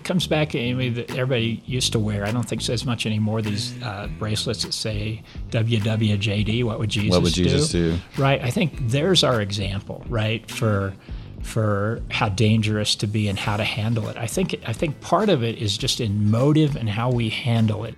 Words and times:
it 0.00 0.04
comes 0.04 0.26
back 0.26 0.48
to 0.48 0.58
Amy 0.58 0.88
that 0.88 1.10
everybody 1.10 1.62
used 1.66 1.92
to 1.92 1.98
wear. 1.98 2.24
I 2.24 2.30
don't 2.30 2.48
think 2.48 2.62
so 2.62 2.72
as 2.72 2.86
much 2.86 3.04
anymore. 3.04 3.42
These 3.42 3.80
uh, 3.82 4.08
bracelets 4.18 4.64
that 4.64 4.72
say 4.72 5.22
WWJD. 5.50 6.64
What 6.64 6.78
would 6.78 6.88
Jesus? 6.88 7.10
What 7.10 7.22
would 7.22 7.34
Jesus 7.34 7.68
do? 7.68 7.98
Right. 8.16 8.40
I 8.40 8.48
think 8.50 8.88
there's 8.88 9.22
our 9.22 9.42
example, 9.42 10.02
right, 10.08 10.50
for 10.50 10.94
for 11.42 12.00
how 12.10 12.30
dangerous 12.30 12.94
to 12.96 13.06
be 13.06 13.28
and 13.28 13.38
how 13.38 13.58
to 13.58 13.64
handle 13.64 14.08
it. 14.08 14.16
I 14.16 14.26
think 14.26 14.58
I 14.66 14.72
think 14.72 14.98
part 15.02 15.28
of 15.28 15.42
it 15.42 15.58
is 15.58 15.76
just 15.76 16.00
in 16.00 16.30
motive 16.30 16.76
and 16.76 16.88
how 16.88 17.10
we 17.10 17.28
handle 17.28 17.84
it. 17.84 17.94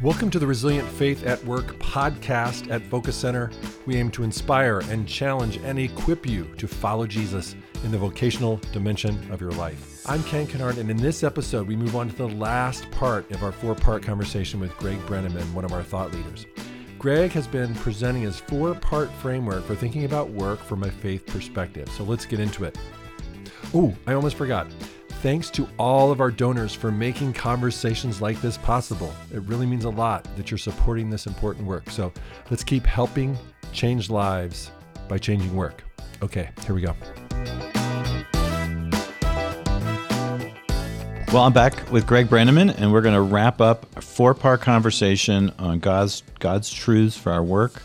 Welcome 0.00 0.30
to 0.30 0.38
the 0.38 0.46
Resilient 0.46 0.88
Faith 0.88 1.24
at 1.26 1.42
Work 1.44 1.78
podcast 1.80 2.70
at 2.70 2.82
VOCA 2.90 3.12
Center. 3.12 3.50
We 3.84 3.96
aim 3.96 4.10
to 4.12 4.22
inspire 4.22 4.80
and 4.90 5.06
challenge 5.06 5.58
and 5.58 5.78
equip 5.78 6.26
you 6.26 6.44
to 6.56 6.66
follow 6.66 7.06
Jesus 7.06 7.54
in 7.84 7.90
the 7.90 7.98
vocational 7.98 8.56
dimension 8.72 9.30
of 9.30 9.40
your 9.40 9.52
life. 9.52 10.02
I'm 10.06 10.22
Ken 10.24 10.46
Kennard, 10.46 10.78
and 10.78 10.90
in 10.90 10.96
this 10.96 11.22
episode, 11.22 11.68
we 11.68 11.76
move 11.76 11.94
on 11.94 12.08
to 12.08 12.16
the 12.16 12.28
last 12.28 12.90
part 12.90 13.30
of 13.30 13.42
our 13.44 13.52
four 13.52 13.74
part 13.74 14.02
conversation 14.02 14.58
with 14.58 14.76
Greg 14.78 14.98
Brenneman, 15.00 15.52
one 15.52 15.64
of 15.64 15.72
our 15.72 15.82
thought 15.82 16.12
leaders. 16.12 16.46
Greg 16.98 17.30
has 17.32 17.46
been 17.46 17.74
presenting 17.74 18.22
his 18.22 18.40
four 18.40 18.74
part 18.74 19.10
framework 19.20 19.64
for 19.64 19.74
thinking 19.74 20.04
about 20.04 20.30
work 20.30 20.58
from 20.58 20.82
a 20.82 20.90
faith 20.90 21.26
perspective. 21.26 21.88
So 21.90 22.04
let's 22.04 22.24
get 22.24 22.40
into 22.40 22.64
it. 22.64 22.78
Oh, 23.74 23.94
I 24.06 24.14
almost 24.14 24.36
forgot. 24.36 24.66
Thanks 25.20 25.50
to 25.50 25.68
all 25.78 26.10
of 26.10 26.20
our 26.20 26.30
donors 26.30 26.74
for 26.74 26.90
making 26.90 27.34
conversations 27.34 28.22
like 28.22 28.40
this 28.40 28.56
possible. 28.58 29.12
It 29.32 29.42
really 29.42 29.66
means 29.66 29.84
a 29.84 29.90
lot 29.90 30.26
that 30.36 30.50
you're 30.50 30.58
supporting 30.58 31.10
this 31.10 31.26
important 31.26 31.66
work. 31.66 31.90
So 31.90 32.12
let's 32.50 32.64
keep 32.64 32.86
helping 32.86 33.36
change 33.72 34.08
lives 34.08 34.70
by 35.08 35.18
changing 35.18 35.54
work. 35.54 35.82
Okay, 36.22 36.50
here 36.66 36.74
we 36.74 36.80
go. 36.80 36.94
Well, 41.34 41.42
I'm 41.42 41.52
back 41.52 41.90
with 41.90 42.06
Greg 42.06 42.28
Brenneman, 42.28 42.72
and 42.78 42.92
we're 42.92 43.00
going 43.00 43.16
to 43.16 43.20
wrap 43.20 43.60
up 43.60 43.86
a 43.96 44.00
four-part 44.00 44.60
conversation 44.60 45.52
on 45.58 45.80
God's 45.80 46.22
God's 46.38 46.72
truths 46.72 47.16
for 47.16 47.32
our 47.32 47.42
work. 47.42 47.82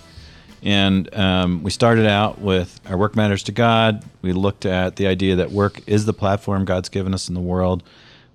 And 0.62 1.12
um, 1.16 1.64
we 1.64 1.72
started 1.72 2.06
out 2.06 2.40
with 2.40 2.80
our 2.86 2.96
work 2.96 3.16
matters 3.16 3.42
to 3.46 3.52
God. 3.52 4.06
We 4.22 4.34
looked 4.34 4.68
at 4.68 4.98
the 4.98 5.08
idea 5.08 5.38
that 5.38 5.50
work 5.50 5.82
is 5.88 6.06
the 6.06 6.14
platform 6.14 6.64
God's 6.64 6.90
given 6.90 7.12
us 7.12 7.28
in 7.28 7.34
the 7.34 7.42
world. 7.42 7.82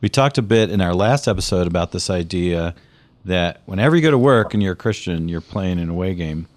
We 0.01 0.09
talked 0.09 0.37
a 0.37 0.43
bit 0.43 0.69
in 0.69 0.81
our 0.81 0.93
last 0.93 1.29
episode 1.29 1.69
about 1.69 1.93
this 1.93 2.11
idea 2.11 2.75
that 3.25 3.61
whenever 3.67 3.95
you 3.95 4.03
go 4.03 4.11
to 4.11 4.19
work 4.19 4.53
and 4.53 4.61
you're 4.61 4.73
a 4.73 4.77
Christian, 4.77 5.29
you're 5.29 5.41
playing 5.41 5.79
an 5.79 5.91
away 5.91 6.17
game. 6.17 6.49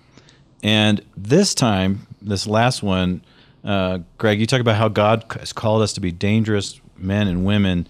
And 0.63 1.05
this 1.15 1.53
time, 1.53 2.07
this 2.23 2.47
last 2.47 2.81
one, 2.81 3.21
uh, 3.63 3.99
Greg, 4.17 4.39
you 4.39 4.47
talk 4.47 4.61
about 4.61 4.77
how 4.77 4.87
God 4.87 5.25
has 5.39 5.53
called 5.53 5.83
us 5.83 5.93
to 5.93 6.01
be 6.01 6.11
dangerous 6.11 6.81
men 6.97 7.27
and 7.27 7.45
women. 7.45 7.87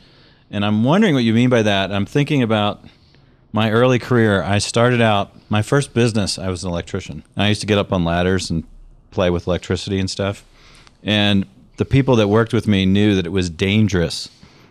And 0.50 0.66
I'm 0.66 0.84
wondering 0.84 1.14
what 1.14 1.24
you 1.24 1.34
mean 1.34 1.50
by 1.50 1.62
that. 1.62 1.92
I'm 1.92 2.06
thinking 2.06 2.42
about 2.42 2.84
my 3.52 3.72
early 3.72 4.00
career, 4.00 4.44
I 4.44 4.60
started 4.60 5.02
out 5.02 5.32
my 5.50 5.62
first 5.62 5.94
business. 5.94 6.38
I 6.38 6.50
was 6.50 6.64
an 6.64 6.70
electrician. 6.70 7.24
I 7.36 7.48
used 7.48 7.62
to 7.62 7.68
get 7.68 7.78
up 7.78 7.92
on 7.92 8.04
ladders 8.04 8.50
and 8.50 8.64
play 9.12 9.30
with 9.30 9.48
electricity 9.48 10.00
and 10.00 10.10
stuff. 10.10 10.46
And 11.04 11.46
the 11.78 11.86
people 11.86 12.16
that 12.18 12.28
worked 12.28 12.54
with 12.54 12.68
me 12.68 12.86
knew 12.86 13.16
that 13.16 13.26
it 13.26 13.32
was 13.32 13.50
dangerous 13.50 14.30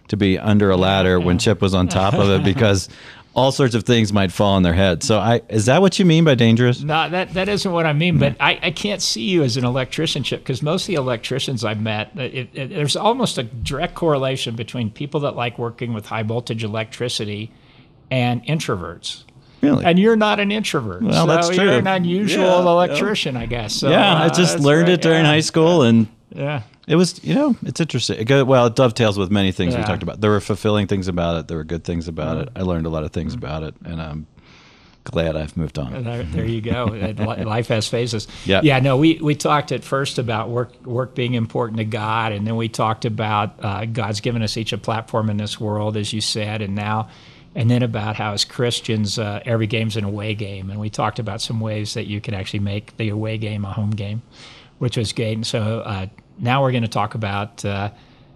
to 0.08 0.16
be 0.16 0.38
under 0.38 0.70
a 0.70 0.76
ladder 0.76 1.18
when 1.18 1.38
Chip 1.40 1.60
was 1.60 1.74
on 1.74 1.88
top 1.88 2.14
of 2.14 2.30
it 2.30 2.44
because 2.44 2.88
all 3.36 3.52
sorts 3.52 3.74
of 3.74 3.84
things 3.84 4.12
might 4.14 4.32
fall 4.32 4.54
on 4.54 4.62
their 4.62 4.72
head. 4.72 5.02
So, 5.02 5.18
I 5.18 5.42
is 5.50 5.66
that 5.66 5.82
what 5.82 5.98
you 5.98 6.04
mean 6.06 6.24
by 6.24 6.34
dangerous? 6.34 6.82
No, 6.82 7.08
that 7.10 7.34
that 7.34 7.48
isn't 7.48 7.70
what 7.70 7.84
I 7.86 7.92
mean. 7.92 8.18
But 8.18 8.34
I, 8.40 8.58
I 8.62 8.70
can't 8.70 9.02
see 9.02 9.22
you 9.28 9.42
as 9.44 9.56
an 9.58 9.64
electrician, 9.64 10.22
Chip, 10.22 10.40
because 10.40 10.62
most 10.62 10.84
of 10.84 10.86
the 10.88 10.94
electricians 10.94 11.62
I've 11.64 11.80
met, 11.80 12.16
it, 12.18 12.48
it, 12.54 12.70
there's 12.70 12.96
almost 12.96 13.36
a 13.36 13.42
direct 13.44 13.94
correlation 13.94 14.56
between 14.56 14.90
people 14.90 15.20
that 15.20 15.36
like 15.36 15.58
working 15.58 15.92
with 15.92 16.06
high 16.06 16.22
voltage 16.22 16.64
electricity 16.64 17.52
and 18.10 18.42
introverts. 18.46 19.24
Really? 19.60 19.84
And 19.84 19.98
you're 19.98 20.16
not 20.16 20.40
an 20.40 20.50
introvert. 20.50 21.02
Well, 21.02 21.26
so 21.26 21.32
that's 21.32 21.48
true. 21.48 21.64
You're 21.64 21.78
an 21.78 21.86
unusual 21.86 22.44
Yeah, 22.44 22.60
electrician, 22.70 23.36
I 23.36 23.46
guess. 23.46 23.74
So, 23.74 23.90
yeah, 23.90 24.14
I 24.14 24.26
uh, 24.26 24.28
just 24.28 24.54
that's 24.54 24.64
learned 24.64 24.86
great. 24.86 24.94
it 24.94 25.02
during 25.02 25.24
Yeah. 25.24 25.30
high 25.30 25.40
school, 25.40 25.82
and 25.82 26.06
Yeah. 26.34 26.62
It 26.86 26.96
was, 26.96 27.22
you 27.24 27.34
know, 27.34 27.56
it's 27.62 27.80
interesting. 27.80 28.18
It 28.18 28.24
go, 28.26 28.44
well, 28.44 28.66
it 28.66 28.76
dovetails 28.76 29.18
with 29.18 29.30
many 29.30 29.52
things 29.52 29.76
we 29.76 29.82
talked 29.82 30.02
about. 30.02 30.20
There 30.20 30.30
were 30.30 30.40
fulfilling 30.40 30.86
things 30.86 31.08
about 31.08 31.36
it. 31.38 31.48
There 31.48 31.56
were 31.56 31.64
good 31.64 31.84
things 31.84 32.06
about 32.08 32.36
Mm. 32.38 32.42
it. 32.42 32.48
I 32.56 32.62
learned 32.62 32.86
a 32.86 32.90
lot 32.90 33.04
of 33.04 33.12
things 33.12 33.34
about 33.34 33.62
it, 33.62 33.74
and 33.84 34.00
I'm 34.00 34.26
glad 35.04 35.36
I've 35.36 35.56
moved 35.56 35.78
on. 35.78 36.02
There, 36.04 36.22
there 36.24 36.44
you 36.44 36.60
go. 36.60 36.84
Life 37.44 37.68
has 37.68 37.86
phases. 37.88 38.26
Yeah. 38.44 38.60
Yeah. 38.64 38.78
No, 38.80 38.96
we, 38.96 39.18
we 39.22 39.34
talked 39.34 39.70
at 39.72 39.84
first 39.84 40.18
about 40.18 40.48
work 40.48 40.84
work 40.86 41.14
being 41.14 41.34
important 41.34 41.78
to 41.78 41.84
God, 41.84 42.32
and 42.32 42.46
then 42.46 42.56
we 42.56 42.68
talked 42.68 43.04
about 43.04 43.54
uh, 43.64 43.84
God's 43.86 44.20
given 44.20 44.42
us 44.42 44.56
each 44.56 44.72
a 44.72 44.78
platform 44.78 45.30
in 45.30 45.36
this 45.36 45.60
world, 45.60 45.96
as 45.96 46.12
you 46.12 46.20
said, 46.20 46.60
and 46.62 46.74
now, 46.74 47.08
and 47.54 47.70
then 47.70 47.82
about 47.82 48.16
how 48.16 48.32
as 48.32 48.44
Christians 48.44 49.18
uh, 49.18 49.40
every 49.44 49.66
game's 49.68 49.96
an 49.96 50.04
away 50.04 50.34
game, 50.34 50.70
and 50.70 50.78
we 50.80 50.90
talked 50.90 51.18
about 51.20 51.40
some 51.40 51.60
ways 51.60 51.94
that 51.94 52.06
you 52.06 52.20
can 52.20 52.34
actually 52.34 52.60
make 52.60 52.96
the 52.96 53.08
away 53.08 53.38
game 53.38 53.64
a 53.64 53.72
home 53.72 53.90
game, 53.90 54.22
which 54.78 54.96
was 54.96 55.12
great. 55.12 55.34
And 55.34 55.46
so 55.46 55.80
uh, 55.86 56.06
now 56.38 56.62
we're 56.62 56.72
going 56.72 56.82
to 56.82 56.88
talk 56.88 57.14
about. 57.14 57.64
Uh, 57.64 57.90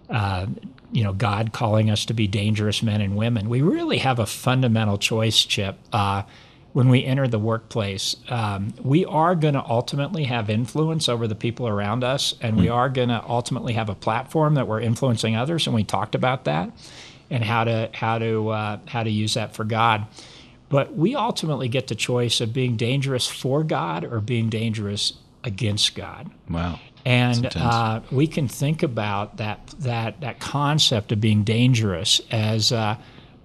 uh, 0.08 0.46
you 0.92 1.04
know, 1.04 1.12
God 1.12 1.52
calling 1.52 1.88
us 1.88 2.04
to 2.06 2.14
be 2.14 2.26
dangerous 2.26 2.82
men 2.82 3.00
and 3.00 3.16
women. 3.16 3.48
We 3.48 3.62
really 3.62 3.98
have 3.98 4.18
a 4.18 4.26
fundamental 4.26 4.98
choice, 4.98 5.44
Chip. 5.44 5.78
Uh, 5.92 6.24
when 6.72 6.88
we 6.88 7.04
enter 7.04 7.26
the 7.26 7.38
workplace, 7.38 8.16
um, 8.28 8.74
we 8.82 9.04
are 9.04 9.34
going 9.34 9.54
to 9.54 9.64
ultimately 9.64 10.24
have 10.24 10.48
influence 10.48 11.08
over 11.08 11.26
the 11.26 11.34
people 11.34 11.66
around 11.66 12.04
us, 12.04 12.34
and 12.40 12.56
we 12.56 12.68
are 12.68 12.88
going 12.88 13.08
to 13.08 13.22
ultimately 13.28 13.72
have 13.72 13.88
a 13.88 13.94
platform 13.94 14.54
that 14.54 14.68
we're 14.68 14.80
influencing 14.80 15.36
others. 15.36 15.66
And 15.66 15.74
we 15.74 15.82
talked 15.82 16.14
about 16.14 16.44
that 16.44 16.70
and 17.28 17.44
how 17.44 17.64
to 17.64 17.90
how 17.92 18.18
to 18.18 18.48
uh, 18.50 18.78
how 18.86 19.02
to 19.02 19.10
use 19.10 19.34
that 19.34 19.54
for 19.54 19.64
God. 19.64 20.06
But 20.68 20.94
we 20.94 21.16
ultimately 21.16 21.68
get 21.68 21.88
the 21.88 21.96
choice 21.96 22.40
of 22.40 22.52
being 22.52 22.76
dangerous 22.76 23.26
for 23.26 23.64
God 23.64 24.04
or 24.04 24.20
being 24.20 24.48
dangerous 24.48 25.14
against 25.42 25.94
God 25.96 26.30
Wow. 26.48 26.78
And 27.04 27.54
uh, 27.56 28.00
we 28.10 28.26
can 28.26 28.48
think 28.48 28.82
about 28.82 29.38
that 29.38 29.74
that 29.78 30.20
that 30.20 30.40
concept 30.40 31.12
of 31.12 31.20
being 31.20 31.44
dangerous 31.44 32.20
as 32.30 32.72
uh, 32.72 32.96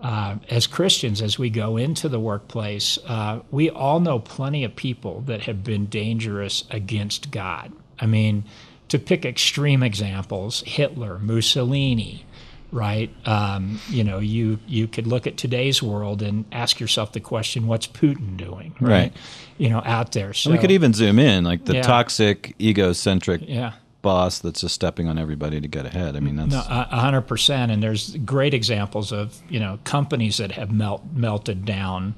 uh, 0.01 0.35
as 0.49 0.67
Christians 0.67 1.21
as 1.21 1.39
we 1.39 1.49
go 1.49 1.77
into 1.77 2.09
the 2.09 2.19
workplace. 2.19 2.99
Uh, 3.05 3.39
we 3.51 3.69
all 3.69 3.99
know 3.99 4.19
plenty 4.19 4.63
of 4.63 4.75
people 4.75 5.21
that 5.21 5.41
have 5.41 5.63
been 5.63 5.85
dangerous 5.85 6.63
against 6.69 7.31
God. 7.31 7.71
I 7.99 8.05
mean, 8.05 8.43
to 8.89 8.99
pick 8.99 9.25
extreme 9.25 9.81
examples, 9.81 10.61
Hitler, 10.65 11.17
Mussolini. 11.19 12.25
Right, 12.71 13.09
um, 13.25 13.79
you 13.89 14.03
know, 14.03 14.19
you 14.19 14.59
you 14.67 14.87
could 14.87 15.07
look 15.07 15.27
at 15.27 15.37
today's 15.37 15.81
world 15.81 16.21
and 16.21 16.43
ask 16.51 16.79
yourself 16.79 17.13
the 17.13 17.19
question, 17.21 17.67
"What's 17.67 17.87
Putin 17.87 18.35
doing?" 18.37 18.75
Right. 18.81 19.13
you 19.57 19.69
know, 19.69 19.81
out 19.85 20.11
there. 20.11 20.33
So 20.33 20.49
And 20.49 20.57
we 20.57 20.61
could 20.61 20.71
even 20.71 20.91
zoom 20.93 21.17
in, 21.19 21.43
like 21.45 21.63
the 21.65 21.75
Yeah. 21.75 21.81
toxic, 21.83 22.53
egocentric 22.59 23.41
yeah. 23.47 23.73
boss 24.01 24.39
that's 24.39 24.61
just 24.61 24.75
stepping 24.75 25.07
on 25.07 25.17
everybody 25.17 25.61
to 25.61 25.67
get 25.67 25.85
ahead. 25.85 26.17
I 26.17 26.19
mean, 26.19 26.35
that's 26.35 26.53
a 26.55 26.83
hundred 26.99 27.21
percent. 27.21 27.71
And 27.71 27.81
there's 27.81 28.17
great 28.25 28.53
examples 28.53 29.11
of 29.13 29.41
you 29.49 29.59
know 29.59 29.79
companies 29.85 30.37
that 30.37 30.51
have 30.51 30.71
melt 30.71 31.03
melted 31.13 31.63
down 31.65 32.15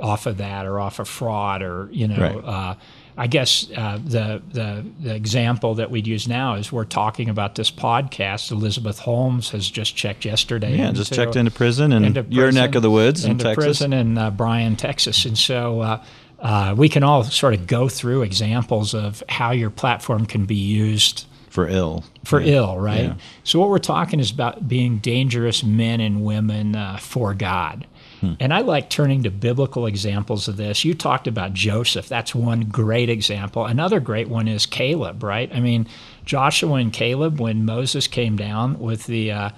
off 0.00 0.26
of 0.26 0.36
that 0.38 0.66
or 0.66 0.80
off 0.80 0.98
of 0.98 1.08
fraud 1.08 1.62
or 1.62 1.88
you 1.92 2.08
know. 2.08 2.18
Right. 2.18 2.44
Uh, 2.44 2.74
I 3.16 3.26
guess 3.28 3.68
uh, 3.76 3.98
the, 4.04 4.42
the 4.52 4.84
the 5.00 5.14
example 5.14 5.76
that 5.76 5.90
we'd 5.90 6.06
use 6.06 6.26
now 6.26 6.54
is 6.54 6.72
we're 6.72 6.84
talking 6.84 7.28
about 7.28 7.54
this 7.54 7.70
podcast. 7.70 8.50
Elizabeth 8.50 8.98
Holmes 8.98 9.50
has 9.50 9.70
just 9.70 9.94
checked 9.94 10.24
yesterday. 10.24 10.76
yeah, 10.76 10.90
just 10.92 11.12
checked 11.12 11.36
into 11.36 11.50
prison 11.52 11.92
in 11.92 12.04
into 12.04 12.26
your 12.28 12.50
neck 12.50 12.74
of 12.74 12.82
the 12.82 12.90
woods 12.90 13.24
in 13.24 13.32
into 13.32 13.44
Texas. 13.44 13.64
prison 13.64 13.92
in 13.92 14.18
uh, 14.18 14.30
Bryan, 14.30 14.74
Texas, 14.76 15.24
and 15.26 15.38
so 15.38 15.80
uh, 15.80 16.04
uh, 16.40 16.74
we 16.76 16.88
can 16.88 17.04
all 17.04 17.22
sort 17.22 17.54
of 17.54 17.66
go 17.68 17.88
through 17.88 18.22
examples 18.22 18.94
of 18.94 19.22
how 19.28 19.52
your 19.52 19.70
platform 19.70 20.26
can 20.26 20.44
be 20.44 20.56
used 20.56 21.24
for 21.50 21.68
ill. 21.68 22.02
for 22.24 22.40
Yeah. 22.40 22.54
ill, 22.54 22.78
right? 22.78 23.04
Yeah. 23.04 23.14
So 23.44 23.60
what 23.60 23.68
we're 23.70 23.78
talking 23.78 24.18
is 24.18 24.32
about 24.32 24.66
being 24.66 24.98
dangerous 24.98 25.62
men 25.62 26.00
and 26.00 26.24
women 26.24 26.74
uh, 26.74 26.96
for 26.96 27.32
God. 27.32 27.86
Hmm. 28.24 28.34
And 28.40 28.54
I 28.54 28.60
like 28.60 28.88
turning 28.88 29.22
to 29.24 29.30
biblical 29.30 29.86
examples 29.86 30.48
of 30.48 30.56
this. 30.56 30.84
You 30.84 30.94
talked 30.94 31.26
about 31.26 31.52
Joseph. 31.52 32.08
That's 32.08 32.34
one 32.34 32.62
great 32.62 33.10
example. 33.10 33.66
Another 33.66 34.00
great 34.00 34.28
one 34.28 34.48
is 34.48 34.64
Caleb, 34.66 35.22
right? 35.22 35.52
I 35.54 35.60
mean, 35.60 35.86
Joshua 36.24 36.74
and 36.74 36.92
Caleb, 36.92 37.38
when 37.40 37.64
Moses 37.66 38.06
came 38.06 38.36
down 38.36 38.78
with 38.78 39.04
the 39.06 39.32
uh, 39.32 39.50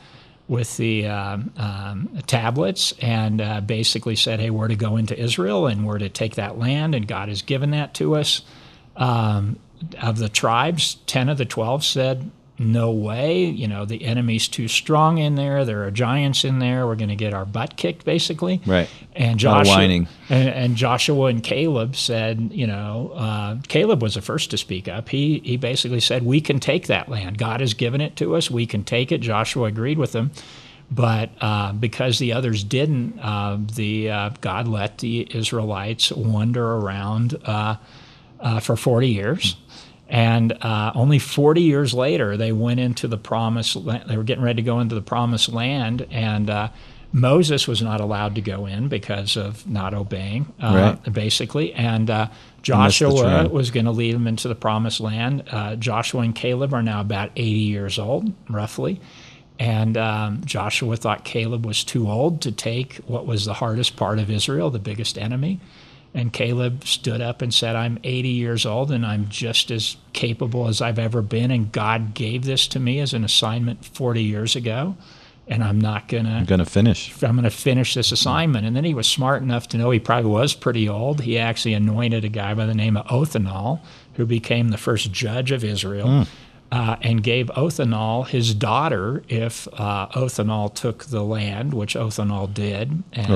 with 0.48 0.76
the 0.76 1.06
um, 1.06 1.52
um, 1.56 2.18
tablets 2.26 2.92
and 3.00 3.40
uh, 3.40 3.60
basically 3.60 4.16
said, 4.16 4.40
"Hey, 4.40 4.50
we're 4.50 4.69
to 4.69 4.76
go 4.76 4.96
into 4.96 5.19
Israel 5.19 5.66
and 5.66 5.86
we're 5.86 5.98
to 5.98 6.08
take 6.08 6.34
that 6.34 6.58
land, 6.58 6.94
and 6.94 7.06
God 7.06 7.28
has 7.28 7.42
given 7.42 7.70
that 7.70 7.94
to 7.94 8.16
us." 8.16 8.42
Um, 8.96 9.58
of 10.00 10.19
the 10.19 10.30
tribes, 10.30 10.96
ten 11.06 11.28
of 11.28 11.36
the 11.36 11.44
twelve 11.44 11.84
said, 11.84 12.30
no 12.58 12.91
way. 12.91 13.44
You 13.44 13.69
know, 13.69 13.85
the 13.85 14.05
enemy's 14.05 14.49
too 14.49 14.69
strong 14.69 15.19
in 15.19 15.35
there. 15.35 15.64
There 15.64 15.85
are 15.85 15.91
giants 15.91 16.44
in 16.44 16.58
there. 16.58 16.87
We're 16.87 16.97
going 16.97 17.11
to 17.11 17.17
get 17.17 17.35
our 17.35 17.44
butt 17.44 17.76
kicked, 17.76 18.05
basically. 18.05 18.61
Right. 18.67 18.88
And 19.14 19.43
A 19.43 19.49
lot 19.49 19.61
of 19.61 19.67
Joshua, 19.67 19.82
and, 20.31 20.49
and 20.49 20.76
Joshua 20.76 21.26
and 21.26 21.43
Caleb 21.43 21.97
said, 21.97 22.50
you 22.53 22.67
know, 22.67 23.12
uh, 23.14 23.56
Caleb 23.69 24.03
was 24.03 24.14
the 24.14 24.23
first 24.23 24.50
to 24.50 24.56
speak 24.56 24.88
up. 24.88 25.08
He 25.08 25.41
he 25.44 25.56
basically 25.56 26.00
said, 26.00 26.25
we 26.25 26.41
can 26.41 26.61
take 26.61 26.87
that 26.87 27.08
land. 27.08 27.38
God 27.38 27.61
has 27.61 27.75
given 27.75 28.00
it 28.00 28.17
to 28.17 28.35
us. 28.37 28.50
We 28.50 28.67
can 28.67 28.85
take 28.85 29.12
it. 29.12 29.19
Joshua 29.19 29.64
agreed 29.64 29.99
with 29.99 30.14
him. 30.14 30.31
But 30.91 31.31
uh, 31.41 31.73
because 31.73 32.19
the 32.19 32.32
others 32.32 32.62
didn't, 32.62 33.19
uh, 33.19 33.58
the 33.75 34.11
uh, 34.11 34.31
God 34.41 34.69
let 34.69 34.99
the 34.99 35.26
Israelites 35.37 36.12
wander 36.12 36.64
around 36.64 37.37
uh, 37.44 37.76
uh, 38.38 38.61
for 38.61 38.76
40 38.76 39.08
years. 39.08 39.56
And 40.08 40.53
uh, 40.62 40.93
only 40.94 41.19
40 41.19 41.62
years 41.62 41.93
later, 41.93 42.37
they 42.37 42.53
went 42.53 42.79
into 42.81 43.08
the 43.08 43.19
promised 43.19 43.75
land. 43.76 44.08
They 44.08 44.17
were 44.17 44.23
getting 44.23 44.44
ready 44.44 44.62
to 44.62 44.67
go 44.67 44.79
into 44.81 44.94
the 44.94 45.03
promised 45.03 45.49
land. 45.53 46.06
And 46.11 46.49
uh, 46.49 46.69
Moses 47.12 47.67
was 47.67 47.82
not 47.82 48.00
allowed 48.00 48.35
to 48.37 48.41
go 48.41 48.67
in 48.67 48.88
because 48.88 49.37
of 49.37 49.67
not 49.69 49.94
obeying, 49.94 50.53
uh, 50.62 50.99
Right. 51.05 51.12
basically. 51.12 51.73
And 51.73 52.08
uh, 52.08 52.29
Joshua 52.62 53.49
was 53.49 53.70
going 53.70 53.87
to 53.87 53.93
lead 53.93 54.14
them 54.14 54.26
into 54.26 54.47
the 54.49 54.55
promised 54.55 55.00
land. 55.00 55.43
Uh, 55.50 55.76
Joshua 55.76 56.20
and 56.23 56.35
Caleb 56.35 56.73
are 56.75 56.82
now 56.82 57.00
about 57.00 57.31
80 57.37 57.50
years 57.50 57.99
old, 57.99 58.32
roughly. 58.49 59.00
And 59.58 59.97
um, 59.97 60.43
Joshua 60.44 60.97
thought 60.97 61.25
Caleb 61.25 61.64
was 61.64 61.82
too 61.82 62.11
old 62.11 62.43
to 62.43 62.53
take 62.53 62.97
what 63.06 63.26
was 63.26 63.44
the 63.47 63.55
hardest 63.55 63.97
part 63.97 64.19
of 64.19 64.31
Israel, 64.31 64.70
the 64.70 64.79
biggest 64.79 65.17
enemy. 65.17 65.58
And 66.16 66.32
Caleb 66.32 66.84
stood 66.84 67.20
up 67.20 67.42
and 67.42 67.52
said, 67.52 67.76
I'm 67.76 67.98
80 68.02 68.30
years 68.30 68.64
old 68.64 68.90
and 68.90 69.04
I'm 69.04 69.28
just 69.28 69.70
as 69.70 69.98
capable 70.14 70.66
as 70.66 70.80
I've 70.80 70.98
ever 70.98 71.20
been. 71.20 71.50
And 71.50 71.70
God 71.70 72.14
gave 72.14 72.46
this 72.46 72.66
to 72.68 72.80
me 72.80 73.00
as 73.00 73.12
an 73.12 73.22
assignment 73.22 73.84
40 73.84 74.22
years 74.22 74.56
ago. 74.56 74.96
And 75.46 75.62
I'm 75.62 75.78
not 75.78 76.08
going 76.08 76.24
to. 76.24 76.30
I'm 76.30 76.46
going 76.46 76.58
to 76.58 76.64
finish. 76.64 77.22
I'm 77.22 77.32
going 77.32 77.44
to 77.44 77.50
finish 77.50 77.92
this 77.92 78.12
assignment. 78.12 78.66
And 78.66 78.74
then 78.74 78.84
he 78.84 78.94
was 78.94 79.06
smart 79.06 79.42
enough 79.42 79.68
to 79.68 79.76
know 79.76 79.90
he 79.90 80.00
probably 80.00 80.30
was 80.30 80.54
pretty 80.54 80.88
old. 80.88 81.20
He 81.20 81.38
actually 81.38 81.74
anointed 81.74 82.24
a 82.24 82.30
guy 82.30 82.54
by 82.54 82.64
the 82.64 82.74
name 82.74 82.96
of 82.96 83.06
Othniel, 83.08 83.82
who 84.14 84.24
became 84.24 84.70
the 84.70 84.78
first 84.78 85.12
judge 85.12 85.52
of 85.52 85.62
Israel, 85.62 86.08
hmm. 86.08 86.22
Uh, 86.72 86.96
and 87.00 87.22
gave 87.22 87.48
Othniel 87.50 88.24
his 88.24 88.52
daughter 88.52 89.22
if 89.28 89.68
uh, 89.74 90.08
Othniel 90.14 90.70
took 90.70 91.04
the 91.04 91.22
land, 91.22 91.72
which 91.72 91.94
Othniel 91.94 92.48
did. 92.48 93.04
And 93.12 93.32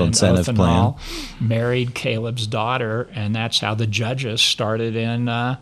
Othniel 0.49 0.99
married 1.39 1.95
Caleb's 1.95 2.45
daughter, 2.45 3.09
and 3.13 3.33
that's 3.33 3.59
how 3.59 3.73
the 3.73 3.87
judges 3.87 4.41
started 4.41 4.95
in. 4.97 5.29
Uh, 5.29 5.55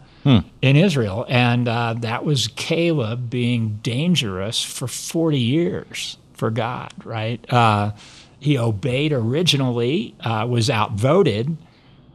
in 0.62 0.76
Israel, 0.76 1.26
and 1.30 1.68
uh, 1.68 1.94
that 2.00 2.26
was 2.26 2.50
Caleb 2.50 3.30
being 3.30 3.80
dangerous 3.82 4.62
for 4.64 4.86
40 4.88 5.40
years 5.40 6.18
for 6.34 6.52
God, 6.52 6.92
right? 7.06 7.44
Uh, 7.52 7.92
he 8.40 8.58
obeyed 8.58 9.14
originally, 9.14 10.16
uh, 10.20 10.46
was 10.48 10.70
outvoted, 10.70 11.56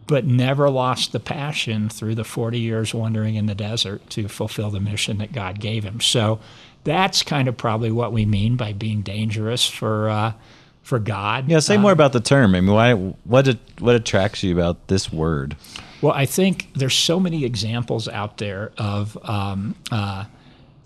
but 0.06 0.26
never 0.26 0.68
lost 0.70 1.12
the 1.12 1.20
passion 1.20 1.88
through 1.88 2.14
the 2.14 2.24
40 2.24 2.58
years 2.58 2.92
wandering 2.94 3.36
in 3.36 3.46
the 3.46 3.54
desert 3.54 4.08
to 4.10 4.28
fulfill 4.28 4.70
the 4.70 4.80
mission 4.80 5.18
that 5.18 5.32
God 5.32 5.60
gave 5.60 5.84
him. 5.84 6.00
So 6.00 6.40
that's 6.84 7.22
kind 7.22 7.48
of 7.48 7.56
probably 7.56 7.90
what 7.90 8.12
we 8.12 8.26
mean 8.26 8.56
by 8.56 8.72
being 8.72 9.02
dangerous 9.02 9.66
for 9.68 10.08
uh, 10.08 10.32
for 10.82 10.98
God. 10.98 11.48
Yeah, 11.48 11.60
say 11.60 11.76
Uh, 11.76 11.80
more 11.80 11.92
about 11.92 12.12
the 12.12 12.20
term. 12.20 12.54
I 12.54 12.60
mean, 12.60 12.70
why? 12.72 12.92
What? 12.94 13.56
What 13.78 13.96
attracts 13.96 14.42
you 14.42 14.52
about 14.52 14.88
this 14.88 15.10
word? 15.12 15.56
Well, 16.02 16.12
I 16.12 16.26
think 16.26 16.68
there's 16.74 16.94
so 16.94 17.18
many 17.18 17.44
examples 17.46 18.06
out 18.08 18.36
there 18.36 18.72
of 18.76 19.16
um, 19.26 19.74
uh, 19.90 20.24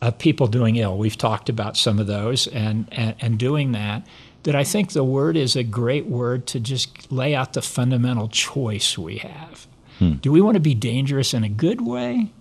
of 0.00 0.18
people 0.18 0.46
doing 0.46 0.76
ill. 0.76 0.96
We've 0.96 1.18
talked 1.18 1.48
about 1.48 1.76
some 1.76 1.98
of 1.98 2.06
those, 2.06 2.46
and, 2.46 2.86
and 2.92 3.16
and 3.20 3.38
doing 3.38 3.72
that. 3.72 4.06
That 4.44 4.54
I 4.54 4.64
think 4.64 4.92
the 4.92 5.04
word 5.04 5.36
is 5.36 5.56
a 5.56 5.64
great 5.64 6.06
word 6.06 6.46
to 6.48 6.60
just 6.60 7.10
lay 7.10 7.34
out 7.34 7.52
the 7.52 7.62
fundamental 7.62 8.28
choice 8.28 8.96
we 8.96 9.18
have. 9.18 9.66
Hmm. 9.98 10.14
Do 10.14 10.30
we 10.30 10.40
want 10.40 10.54
to 10.54 10.60
be 10.60 10.74
dangerous 10.74 11.34
in 11.34 11.44
a 11.44 11.48
good 11.48 11.80
way, 11.80 12.32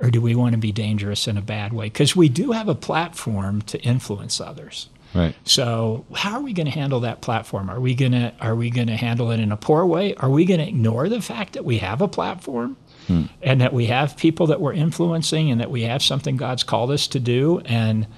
or 0.00 0.10
do 0.10 0.20
we 0.20 0.34
want 0.34 0.52
to 0.52 0.58
be 0.58 0.72
dangerous 0.72 1.28
in 1.28 1.36
a 1.36 1.42
bad 1.42 1.72
way? 1.72 1.86
Because 1.86 2.16
we 2.16 2.28
do 2.28 2.52
have 2.52 2.68
a 2.68 2.74
platform 2.74 3.62
to 3.62 3.78
influence 3.82 4.40
others. 4.40 4.88
Right. 5.14 5.34
So 5.44 6.04
how 6.12 6.38
are 6.38 6.42
we 6.42 6.52
going 6.52 6.66
to 6.66 6.72
handle 6.72 7.00
that 7.00 7.20
platform? 7.20 7.70
Are 7.70 7.78
we 7.78 7.94
going 7.94 8.12
to 8.12 8.32
are 8.40 8.56
we 8.56 8.70
going 8.70 8.88
to 8.88 8.96
handle 8.96 9.30
it 9.30 9.38
in 9.38 9.52
a 9.52 9.56
poor 9.56 9.86
way? 9.86 10.14
Are 10.16 10.30
we 10.30 10.44
going 10.44 10.58
to 10.58 10.66
ignore 10.66 11.08
the 11.08 11.22
fact 11.22 11.52
that 11.52 11.64
we 11.64 11.78
have 11.78 12.00
a 12.00 12.08
platform 12.08 12.76
hmm. 13.06 13.26
and 13.40 13.60
that 13.60 13.72
we 13.72 13.86
have 13.86 14.16
people 14.16 14.48
that 14.48 14.60
we're 14.60 14.72
influencing 14.72 15.50
and 15.50 15.60
that 15.60 15.70
we 15.70 15.82
have 15.82 16.02
something 16.02 16.36
God's 16.36 16.64
called 16.64 16.90
us 16.90 17.06
to 17.08 17.20
do 17.20 17.60
and 17.64 18.08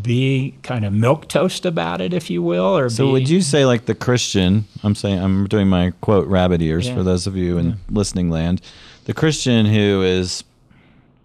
be 0.00 0.54
kind 0.62 0.84
of 0.84 0.92
milk 0.92 1.28
toast 1.28 1.66
about 1.66 2.00
it, 2.00 2.14
if 2.14 2.30
you 2.30 2.42
will, 2.42 2.76
or 2.76 2.88
So 2.88 3.06
be, 3.06 3.12
would 3.12 3.28
you 3.28 3.42
say 3.42 3.66
like 3.66 3.84
the 3.86 3.94
Christian? 3.94 4.64
I'm 4.82 4.94
saying 4.94 5.18
I'm 5.18 5.46
doing 5.46 5.68
my 5.68 5.92
quote 6.00 6.26
rabbit 6.28 6.62
ears 6.62 6.88
Yeah. 6.88 6.94
for 6.94 7.02
those 7.02 7.26
of 7.26 7.36
you 7.36 7.58
in 7.58 7.76
listening 7.90 8.30
land. 8.30 8.62
The 9.04 9.14
Christian 9.14 9.66
who 9.66 10.02
is 10.02 10.44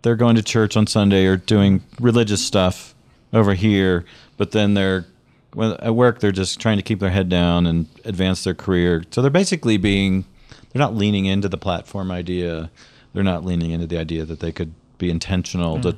they're 0.01 0.15
going 0.15 0.35
to 0.35 0.43
church 0.43 0.75
on 0.75 0.87
Sunday 0.87 1.25
or 1.25 1.37
doing 1.37 1.81
religious 1.99 2.43
stuff 2.43 2.93
over 3.33 3.53
here, 3.53 4.05
but 4.37 4.51
then 4.51 4.73
they're 4.73 5.05
at 5.79 5.95
work 5.95 6.19
they're 6.19 6.31
just 6.31 6.59
trying 6.59 6.77
to 6.77 6.83
keep 6.83 6.99
their 6.99 7.09
head 7.09 7.29
down 7.29 7.65
and 7.65 7.87
advance 8.05 8.43
their 8.43 8.53
career. 8.53 9.03
So 9.11 9.21
they're 9.21 9.31
basically 9.31 9.77
being 9.77 10.25
they're 10.71 10.81
not 10.81 10.95
leaning 10.95 11.25
into 11.25 11.49
the 11.49 11.57
platform 11.57 12.11
idea. 12.11 12.69
They're 13.13 13.23
not 13.23 13.45
leaning 13.45 13.71
into 13.71 13.87
the 13.87 13.97
idea 13.97 14.25
that 14.25 14.39
they 14.39 14.51
could 14.51 14.73
be 14.97 15.09
intentional 15.09 15.79
to 15.81 15.93
mm. 15.93 15.97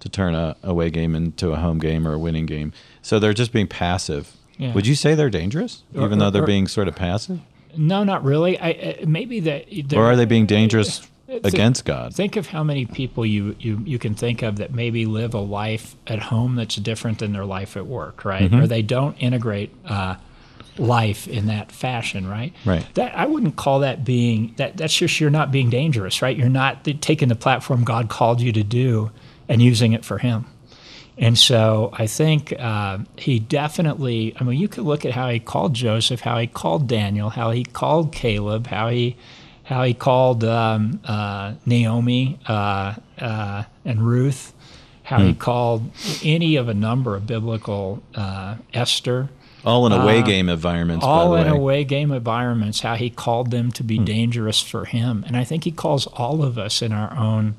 To 0.00 0.08
turn 0.08 0.34
a 0.34 0.56
away 0.62 0.90
game 0.90 1.14
into 1.14 1.52
a 1.52 1.56
home 1.56 1.78
game 1.78 2.06
or 2.06 2.12
a 2.14 2.18
winning 2.18 2.46
game. 2.46 2.72
So 3.02 3.18
they're 3.18 3.32
just 3.34 3.52
being 3.52 3.66
passive. 3.66 4.36
Yeah. 4.56 4.72
Would 4.72 4.86
you 4.86 4.94
say 4.94 5.14
they're 5.14 5.30
dangerous, 5.30 5.82
Or- 5.94 6.04
even 6.04 6.18
though 6.18 6.30
they're 6.30 6.42
or- 6.42 6.46
being 6.46 6.66
sort 6.66 6.88
of 6.88 6.96
passive, 6.96 7.40
no, 7.76 8.02
not 8.02 8.24
really. 8.24 8.58
I, 8.58 8.70
uh, 8.70 9.06
maybe 9.06 9.40
that 9.40 9.66
or 9.94 10.04
are 10.04 10.16
they 10.16 10.24
being 10.24 10.46
dangerous 10.46 10.98
Think- 11.26 11.44
against 11.46 11.84
God? 11.84 12.14
Think 12.14 12.36
of 12.36 12.46
how 12.48 12.64
many 12.64 12.86
people 12.86 13.24
you, 13.26 13.54
you, 13.60 13.80
you 13.84 13.98
can 13.98 14.14
think 14.14 14.42
of 14.42 14.56
that 14.56 14.72
maybe 14.72 15.04
live 15.06 15.34
a 15.34 15.38
life 15.40 15.94
at 16.06 16.18
home 16.18 16.56
that's 16.56 16.76
different 16.76 17.18
than 17.20 17.32
their 17.32 17.44
life 17.44 17.76
at 17.76 17.86
work, 17.86 18.24
right? 18.24 18.50
Mm-hmm. 18.50 18.60
Or 18.62 18.66
they 18.66 18.82
don't 18.82 19.16
integrate 19.18 19.72
uh, 19.86 20.16
life 20.78 21.28
in 21.28 21.46
that 21.46 21.70
fashion, 21.72 22.26
right? 22.26 22.52
Right. 22.64 22.86
That 22.94 23.14
I 23.16 23.26
wouldn't 23.26 23.56
call 23.56 23.80
that 23.80 24.04
being 24.04 24.54
that. 24.56 24.76
That's 24.76 24.96
just 24.96 25.20
you're 25.20 25.30
not 25.30 25.50
being 25.52 25.70
dangerous, 25.70 26.22
right? 26.22 26.36
You're 26.36 26.48
not 26.48 26.84
taking 27.00 27.28
the 27.28 27.36
platform 27.36 27.84
God 27.84 28.08
called 28.08 28.40
you 28.40 28.52
to 28.52 28.62
do 28.62 29.10
and 29.48 29.62
using 29.62 29.92
it 29.92 30.04
for 30.04 30.18
Him. 30.18 30.46
And 31.16 31.36
so 31.36 31.90
I 31.94 32.06
think 32.06 32.52
uh, 32.58 32.98
he 33.16 33.40
definitely, 33.40 34.34
I 34.38 34.44
mean, 34.44 34.58
you 34.58 34.68
could 34.68 34.84
look 34.84 35.04
at 35.04 35.12
how 35.12 35.28
he 35.28 35.40
called 35.40 35.74
Joseph, 35.74 36.20
how 36.20 36.38
he 36.38 36.46
called 36.46 36.86
Daniel, 36.86 37.30
how 37.30 37.50
he 37.50 37.64
called 37.64 38.12
Caleb, 38.12 38.68
how 38.68 38.88
he, 38.88 39.16
how 39.64 39.82
he 39.82 39.94
called 39.94 40.44
um, 40.44 41.00
uh, 41.04 41.54
Naomi 41.66 42.38
uh, 42.46 42.94
uh, 43.18 43.64
and 43.84 44.06
Ruth, 44.06 44.52
how 45.02 45.18
he 45.18 45.34
called 45.34 45.90
any 46.22 46.54
of 46.54 46.68
a 46.68 46.74
number 46.74 47.16
of 47.16 47.26
biblical 47.26 48.00
uh, 48.14 48.56
Esther, 48.72 49.28
All 49.64 49.86
in 49.86 49.92
away 49.92 50.22
game 50.22 50.48
environments, 50.48 51.04
all 51.04 51.34
in 51.34 51.48
away 51.48 51.82
game 51.82 52.12
environments, 52.12 52.80
how 52.80 52.94
he 52.94 53.10
called 53.10 53.50
them 53.50 53.72
to 53.72 53.82
be 53.82 53.98
dangerous 53.98 54.62
for 54.62 54.84
him. 54.84 55.24
And 55.26 55.36
I 55.36 55.44
think 55.44 55.64
he 55.64 55.72
calls 55.72 56.06
all 56.06 56.44
of 56.44 56.58
us 56.58 56.80
in 56.80 56.92
our 56.92 57.16
own 57.16 57.56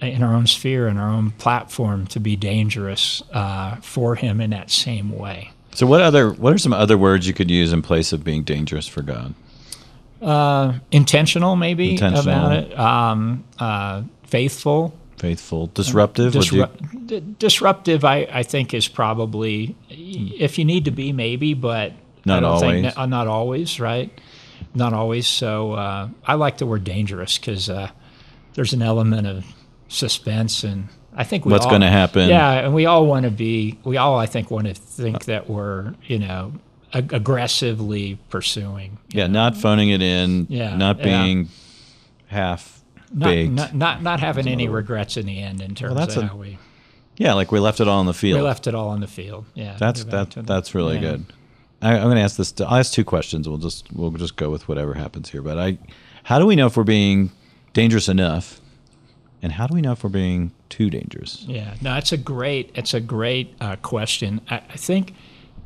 in 0.00 0.22
our 0.22 0.34
own 0.34 0.46
sphere, 0.46 0.88
in 0.88 0.96
our 0.96 1.08
own 1.10 1.30
platform, 1.32 2.06
to 2.08 2.20
be 2.20 2.36
dangerous 2.36 3.22
uh, 3.32 3.76
for 3.76 4.14
him 4.14 4.40
in 4.40 4.50
that 4.50 4.70
same 4.70 5.10
way. 5.16 5.50
So 5.72 5.86
what 5.86 6.00
other 6.00 6.30
what 6.30 6.52
are 6.52 6.58
some 6.58 6.72
other 6.72 6.96
words 6.98 7.26
you 7.26 7.34
could 7.34 7.50
use 7.50 7.72
in 7.72 7.82
place 7.82 8.12
of 8.12 8.24
being 8.24 8.42
dangerous 8.42 8.86
for 8.88 9.02
God? 9.02 9.34
Uh, 10.20 10.74
intentional, 10.90 11.54
maybe 11.54 11.92
Intentional. 11.92 12.22
about 12.46 12.52
it. 12.52 12.78
Um, 12.78 13.44
uh, 13.58 14.02
faithful. 14.24 14.94
Faithful, 15.18 15.66
disruptive. 15.68 16.34
would 16.34 16.50
you- 16.52 17.20
disruptive, 17.38 18.04
I, 18.04 18.28
I 18.32 18.42
think, 18.44 18.72
is 18.72 18.86
probably 18.88 19.74
if 19.88 20.58
you 20.58 20.64
need 20.64 20.84
to 20.84 20.90
be, 20.92 21.12
maybe, 21.12 21.54
but 21.54 21.92
Not 22.24 22.44
always. 22.44 22.82
Think, 22.84 22.98
uh, 22.98 23.06
not 23.06 23.26
always, 23.26 23.80
right? 23.80 24.10
Not 24.74 24.92
always. 24.92 25.26
So 25.26 25.72
uh, 25.72 26.08
I 26.24 26.34
like 26.34 26.58
the 26.58 26.66
word 26.66 26.84
dangerous 26.84 27.36
because 27.38 27.68
uh, 27.68 27.90
there's 28.54 28.72
an 28.72 28.82
element 28.82 29.26
of 29.26 29.44
suspense, 29.88 30.64
and 30.64 30.88
I 31.14 31.24
think 31.24 31.44
we 31.44 31.52
What's 31.52 31.66
gonna 31.66 31.90
happen? 31.90 32.28
Yeah, 32.28 32.50
and 32.64 32.74
we 32.74 32.86
all 32.86 33.06
want 33.06 33.24
to 33.24 33.30
be. 33.30 33.78
We 33.84 33.96
all, 33.96 34.18
I 34.18 34.26
think, 34.26 34.50
want 34.50 34.66
to 34.66 34.74
think 34.74 35.24
that 35.24 35.48
we're, 35.50 35.94
you 36.06 36.18
know, 36.18 36.52
ag- 36.92 37.12
aggressively 37.12 38.18
pursuing. 38.30 38.98
yeah, 39.10 39.26
not 39.26 39.56
phoning 39.56 39.90
it 39.90 40.02
in. 40.02 40.46
Yeah, 40.48 40.76
not 40.76 40.98
yeah. 40.98 41.04
being 41.04 41.48
half 42.28 42.82
Not, 43.12 43.26
baked. 43.26 43.52
not, 43.52 43.74
not, 43.74 44.02
not 44.02 44.20
having 44.20 44.46
any 44.46 44.68
regrets 44.68 45.16
in 45.16 45.26
the 45.26 45.40
end 45.40 45.60
in 45.62 45.74
terms 45.74 45.96
that's 45.96 46.16
of 46.16 46.24
a- 46.24 46.26
how 46.26 46.36
we, 46.36 46.58
yeah, 47.16 47.32
like 47.34 47.50
we 47.50 47.58
left 47.58 47.80
it 47.80 47.88
all 47.88 47.98
on 48.00 48.06
the 48.06 48.14
field. 48.14 48.40
we 48.40 48.46
left 48.46 48.66
it 48.66 48.74
all 48.74 48.90
on 48.90 49.00
the 49.00 49.06
field. 49.08 49.46
Yeah, 49.54 49.76
That's 49.78 50.04
that. 50.04 50.30
That's 50.30 50.74
really 50.74 50.96
yeah. 50.96 51.00
good. 51.00 51.26
I, 51.80 51.94
I'm 51.96 52.02
going 52.04 52.16
to 52.16 52.22
ask 52.22 52.36
this. 52.36 52.52
I'll 52.60 52.74
ask 52.76 52.92
two 52.92 53.04
questions. 53.04 53.48
We'll 53.48 53.58
just 53.58 53.92
we'll 53.92 54.10
just 54.10 54.36
go 54.36 54.50
with 54.50 54.68
whatever 54.68 54.94
happens 54.94 55.30
here. 55.30 55.42
But 55.42 55.58
I, 55.58 55.78
how 56.24 56.38
do 56.38 56.46
we 56.46 56.54
know 56.56 56.66
if 56.66 56.76
we're 56.76 56.84
being 56.84 57.30
dangerous 57.72 58.08
enough, 58.08 58.60
and 59.42 59.52
how 59.52 59.66
do 59.66 59.74
we 59.74 59.80
know 59.80 59.92
if 59.92 60.02
we're 60.02 60.10
being 60.10 60.52
too 60.68 60.90
dangerous? 60.90 61.44
Yeah, 61.46 61.74
no, 61.80 61.96
it's 61.96 62.12
a 62.12 62.16
great, 62.16 62.70
it's 62.74 62.94
a 62.94 63.00
great 63.00 63.54
uh, 63.60 63.76
question. 63.76 64.40
I, 64.50 64.56
I, 64.56 64.76
think 64.76 65.14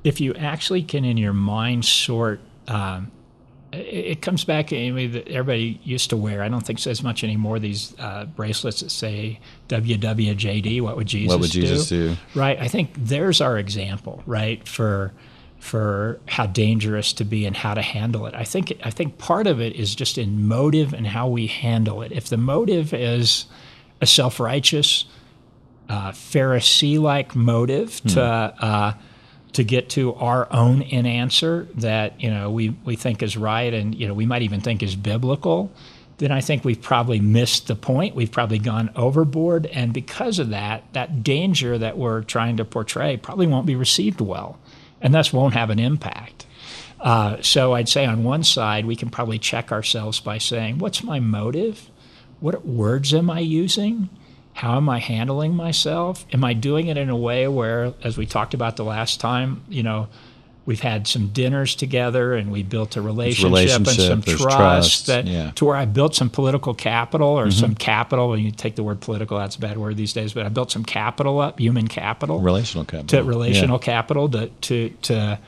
if 0.04 0.20
you 0.20 0.34
actually 0.34 0.82
can, 0.82 1.04
in 1.04 1.16
your 1.16 1.32
mind, 1.32 1.84
sort, 1.84 2.40
um, 2.68 3.10
it, 3.72 3.78
it, 3.78 4.22
comes 4.22 4.44
back 4.44 4.68
to 4.68 4.76
anyway 4.76 5.06
that 5.06 5.28
everybody 5.28 5.80
used 5.84 6.10
to 6.10 6.16
wear. 6.16 6.42
I 6.42 6.48
don't 6.48 6.64
think 6.64 6.78
so 6.78 6.90
as 6.90 7.02
much 7.02 7.24
anymore. 7.24 7.58
These 7.58 7.98
uh, 7.98 8.26
bracelets 8.26 8.80
that 8.80 8.90
say 8.90 9.40
WWJD. 9.68 10.82
What 10.82 10.96
would 10.96 11.06
Jesus? 11.06 11.30
What 11.30 11.40
would 11.40 11.50
Jesus 11.50 11.88
do? 11.88 12.10
do? 12.10 12.16
Right. 12.34 12.58
I 12.58 12.68
think 12.68 12.90
there's 12.96 13.40
our 13.40 13.58
example, 13.58 14.22
right, 14.26 14.66
for 14.68 15.12
for 15.62 16.18
how 16.26 16.44
dangerous 16.44 17.12
to 17.12 17.24
be 17.24 17.46
and 17.46 17.56
how 17.56 17.72
to 17.72 17.80
handle 17.80 18.26
it. 18.26 18.34
I 18.34 18.42
think 18.42 18.76
I 18.82 18.90
think 18.90 19.16
part 19.16 19.46
of 19.46 19.60
it 19.60 19.76
is 19.76 19.94
just 19.94 20.18
in 20.18 20.48
motive 20.48 20.92
and 20.92 21.06
how 21.06 21.28
we 21.28 21.46
handle 21.46 22.02
it. 22.02 22.10
If 22.10 22.28
the 22.28 22.36
motive 22.36 22.92
is 22.92 23.46
a 24.00 24.06
self-righteous, 24.06 25.04
uh, 25.88 26.10
Pharisee-like 26.10 27.36
motive 27.36 28.00
hmm. 28.00 28.08
to 28.08 28.22
uh, 28.22 28.94
to 29.52 29.62
get 29.62 29.88
to 29.90 30.14
our 30.14 30.52
own 30.52 30.82
in 30.82 31.06
answer 31.06 31.68
that 31.76 32.20
you 32.20 32.28
know 32.28 32.50
we 32.50 32.70
we 32.84 32.96
think 32.96 33.22
is 33.22 33.36
right 33.36 33.72
and 33.72 33.94
you 33.94 34.08
know 34.08 34.14
we 34.14 34.26
might 34.26 34.42
even 34.42 34.60
think 34.60 34.82
is 34.82 34.96
biblical, 34.96 35.70
then 36.18 36.32
I 36.32 36.40
think 36.40 36.64
we've 36.64 36.82
probably 36.82 37.20
missed 37.20 37.68
the 37.68 37.76
point. 37.76 38.16
We've 38.16 38.32
probably 38.32 38.58
gone 38.58 38.90
overboard, 38.96 39.66
and 39.66 39.94
because 39.94 40.40
of 40.40 40.50
that, 40.50 40.92
that 40.92 41.22
danger 41.22 41.78
that 41.78 41.96
we're 41.96 42.22
trying 42.22 42.56
to 42.56 42.64
portray 42.64 43.16
probably 43.16 43.46
won't 43.46 43.66
be 43.66 43.76
received 43.76 44.20
well 44.20 44.58
and 45.02 45.12
thus 45.12 45.32
won't 45.32 45.54
have 45.54 45.68
an 45.70 45.78
impact. 45.78 46.46
Uh, 47.00 47.42
so 47.42 47.74
I'd 47.74 47.88
say 47.88 48.06
on 48.06 48.22
one 48.22 48.44
side, 48.44 48.86
we 48.86 48.96
can 48.96 49.10
probably 49.10 49.38
check 49.38 49.72
ourselves 49.72 50.20
by 50.20 50.38
saying, 50.38 50.78
what's 50.78 51.02
my 51.02 51.18
motive? 51.18 51.90
What 52.38 52.64
words 52.64 53.12
am 53.12 53.28
I 53.28 53.40
using? 53.40 54.08
How 54.54 54.76
am 54.76 54.88
I 54.88 55.00
handling 55.00 55.54
myself? 55.54 56.24
Am 56.32 56.44
I 56.44 56.52
doing 56.52 56.86
it 56.86 56.96
in 56.96 57.10
a 57.10 57.16
way 57.16 57.48
where, 57.48 57.94
as 58.04 58.16
we 58.16 58.26
talked 58.26 58.54
about 58.54 58.76
the 58.76 58.84
last 58.84 59.18
time, 59.18 59.62
you 59.68 59.82
know, 59.82 60.08
we've 60.64 60.80
had 60.80 61.06
some 61.06 61.28
dinners 61.28 61.74
together 61.74 62.34
and 62.34 62.52
we 62.52 62.62
built 62.62 62.96
a 62.96 63.02
relationship, 63.02 63.50
relationship 63.50 64.10
and 64.10 64.24
some 64.24 64.36
trust, 64.36 64.56
trust, 64.56 65.06
that 65.06 65.26
yeah. 65.26 65.50
to 65.56 65.64
where 65.64 65.76
I 65.76 65.84
built 65.84 66.14
some 66.14 66.30
political 66.30 66.74
capital 66.74 67.28
or 67.28 67.46
mm-hmm. 67.46 67.58
some 67.58 67.74
capital. 67.74 68.32
And 68.32 68.42
you 68.42 68.50
take 68.50 68.76
the 68.76 68.82
word 68.82 69.00
political, 69.00 69.38
that's 69.38 69.56
a 69.56 69.60
bad 69.60 69.78
word 69.78 69.96
these 69.96 70.12
days, 70.12 70.32
but 70.32 70.46
I 70.46 70.48
built 70.48 70.70
some 70.70 70.84
capital 70.84 71.40
up, 71.40 71.58
human 71.58 71.88
capital, 71.88 72.40
relational 72.40 72.84
capital, 72.84 73.06
to 73.06 73.24
relational 73.24 73.78
yeah. 73.78 73.84
capital 73.84 74.28
to 74.30 74.48
to 74.48 74.90
to 75.02 75.38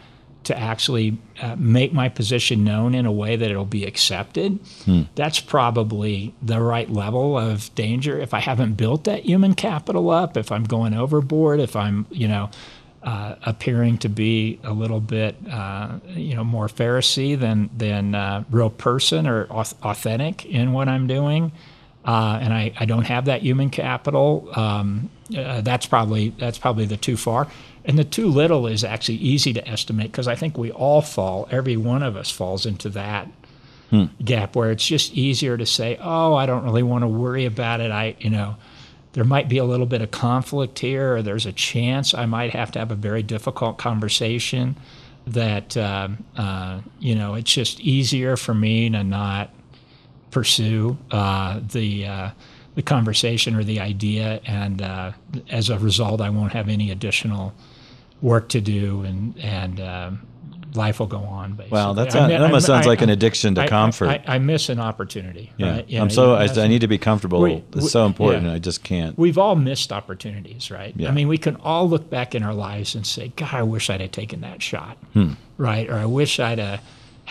to 0.44 0.58
actually 0.58 1.16
uh, 1.40 1.56
make 1.58 1.92
my 1.92 2.08
position 2.08 2.64
known 2.64 2.94
in 2.94 3.06
a 3.06 3.12
way 3.12 3.34
that 3.34 3.50
it'll 3.50 3.64
be 3.64 3.84
accepted. 3.84 4.58
Hmm. 4.84 5.02
That's 5.14 5.40
probably 5.40 6.34
the 6.42 6.60
right 6.60 6.90
level 6.90 7.38
of 7.38 7.74
danger. 7.74 8.18
If 8.18 8.34
I 8.34 8.40
haven't 8.40 8.74
built 8.74 9.04
that 9.04 9.24
human 9.24 9.54
capital 9.54 10.10
up, 10.10 10.36
if 10.36 10.52
I'm 10.52 10.64
going 10.64 10.92
overboard, 10.92 11.60
if 11.60 11.76
I'm 11.76 12.06
you 12.10 12.28
know 12.28 12.50
uh, 13.04 13.34
appearing 13.42 13.98
to 13.98 14.08
be 14.08 14.58
a 14.64 14.72
little 14.72 15.00
bit, 15.00 15.36
uh, 15.50 15.98
you 16.08 16.34
know, 16.34 16.42
more 16.42 16.68
Pharisee 16.68 17.38
than 17.38 17.68
than 17.76 18.14
uh, 18.14 18.44
real 18.50 18.70
person 18.70 19.26
or 19.26 19.44
authentic 19.44 20.46
in 20.46 20.72
what 20.72 20.88
I'm 20.88 21.06
doing, 21.06 21.52
uh, 22.06 22.38
and 22.40 22.54
I, 22.54 22.72
I 22.80 22.86
don't 22.86 23.04
have 23.04 23.26
that 23.26 23.42
human 23.42 23.68
capital. 23.68 24.48
Um, 24.56 25.10
uh, 25.36 25.60
that's 25.60 25.84
probably 25.84 26.30
that's 26.30 26.56
probably 26.56 26.86
the 26.86 26.96
too 26.96 27.18
far, 27.18 27.46
and 27.84 27.98
the 27.98 28.04
too 28.04 28.28
little 28.28 28.66
is 28.66 28.82
actually 28.82 29.18
easy 29.18 29.52
to 29.52 29.68
estimate 29.68 30.10
because 30.10 30.26
I 30.26 30.34
think 30.34 30.56
we 30.56 30.70
all 30.72 31.02
fall. 31.02 31.46
Every 31.50 31.76
one 31.76 32.02
of 32.02 32.16
us 32.16 32.30
falls 32.30 32.64
into 32.64 32.88
that 32.90 33.28
hmm. 33.90 34.04
gap 34.24 34.56
where 34.56 34.70
it's 34.70 34.86
just 34.86 35.12
easier 35.12 35.58
to 35.58 35.66
say, 35.66 35.98
"Oh, 36.00 36.34
I 36.34 36.46
don't 36.46 36.64
really 36.64 36.82
want 36.82 37.02
to 37.02 37.08
worry 37.08 37.44
about 37.44 37.80
it." 37.80 37.90
I, 37.90 38.16
you 38.18 38.30
know 38.30 38.56
there 39.14 39.24
might 39.24 39.48
be 39.48 39.58
a 39.58 39.64
little 39.64 39.86
bit 39.86 40.02
of 40.02 40.10
conflict 40.10 40.80
here, 40.80 41.16
or 41.16 41.22
there's 41.22 41.46
a 41.46 41.52
chance 41.52 42.14
I 42.14 42.26
might 42.26 42.50
have 42.50 42.72
to 42.72 42.80
have 42.80 42.90
a 42.90 42.96
very 42.96 43.22
difficult 43.22 43.78
conversation. 43.78 44.76
That 45.26 45.76
uh, 45.76 46.08
uh, 46.36 46.80
you 46.98 47.14
know, 47.14 47.34
it's 47.34 47.50
just 47.50 47.80
easier 47.80 48.36
for 48.36 48.52
me 48.52 48.90
to 48.90 49.02
not 49.02 49.50
pursue 50.30 50.98
uh, 51.10 51.60
the 51.72 52.06
uh, 52.06 52.30
the 52.74 52.82
conversation 52.82 53.54
or 53.54 53.64
the 53.64 53.80
idea, 53.80 54.40
and 54.44 54.82
uh, 54.82 55.12
as 55.48 55.70
a 55.70 55.78
result, 55.78 56.20
I 56.20 56.28
won't 56.28 56.52
have 56.52 56.68
any 56.68 56.90
additional 56.90 57.54
work 58.20 58.48
to 58.50 58.60
do, 58.60 59.02
and 59.02 59.38
and 59.38 59.80
um, 59.80 60.26
life 60.76 60.98
will 60.98 61.06
go 61.06 61.18
on. 61.18 61.54
Basically. 61.54 61.76
Wow, 61.76 61.92
that's 61.92 62.14
that 62.14 62.40
almost 62.40 62.66
sounds 62.66 62.86
I, 62.86 62.90
like 62.90 63.02
an 63.02 63.10
addiction 63.10 63.54
to 63.56 63.62
I, 63.62 63.68
comfort. 63.68 64.08
I, 64.08 64.22
I, 64.26 64.38
miss 64.38 64.68
an 64.68 64.80
opportunity. 64.80 65.52
Yeah, 65.56 65.70
right? 65.70 65.94
I'm 65.94 66.10
so 66.10 66.34
I, 66.34 66.66
need 66.66 66.80
to 66.80 66.88
be 66.88 66.98
comfortable. 66.98 67.40
We, 67.40 67.64
it's 67.74 67.90
so 67.90 68.06
important. 68.06 68.46
Yeah. 68.46 68.54
I 68.54 68.58
just 68.58 68.82
can't. 68.82 69.16
We've 69.18 69.38
all 69.38 69.56
missed 69.56 69.92
opportunities, 69.92 70.70
right? 70.70 70.94
Yeah. 70.96 71.08
I 71.08 71.12
mean, 71.12 71.28
we 71.28 71.38
can 71.38 71.56
all 71.56 71.88
look 71.88 72.10
back 72.10 72.34
in 72.34 72.42
our 72.42 72.54
lives 72.54 72.94
and 72.94 73.06
say, 73.06 73.32
"God, 73.36 73.54
I 73.54 73.62
wish 73.62 73.90
I'd 73.90 74.00
have 74.00 74.12
taken 74.12 74.40
that 74.40 74.62
shot," 74.62 74.96
hmm. 75.12 75.32
right? 75.58 75.88
Or 75.88 75.94
I 75.94 76.06
wish 76.06 76.40
I'd 76.40 76.58
have, 76.58 76.82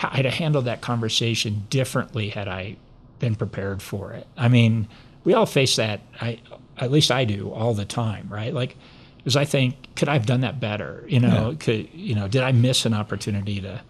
I'd 0.02 0.24
have 0.24 0.34
handled 0.34 0.64
that 0.66 0.80
conversation 0.80 1.66
differently 1.70 2.30
had 2.30 2.48
I 2.48 2.76
been 3.18 3.34
prepared 3.34 3.82
for 3.82 4.12
it. 4.12 4.26
I 4.36 4.48
mean, 4.48 4.88
we 5.24 5.34
all 5.34 5.46
face 5.46 5.76
that. 5.76 6.00
I 6.20 6.40
at 6.78 6.90
least 6.90 7.10
I 7.10 7.24
do 7.24 7.52
all 7.52 7.74
the 7.74 7.84
time, 7.84 8.28
right? 8.28 8.52
Like 8.52 8.76
because 9.24 9.36
I 9.36 9.46
think 9.46 9.96
could 9.96 10.08
I 10.08 10.12
have 10.12 10.26
done 10.26 10.42
that 10.42 10.60
better? 10.60 11.02
You 11.08 11.20
know, 11.20 11.50
yeah. 11.50 11.56
could 11.58 11.88
you 11.94 12.14
know, 12.14 12.28
did 12.28 12.42
I 12.42 12.52
miss 12.52 12.84
an 12.84 12.94
opportunity 12.94 13.60
to 13.62 13.80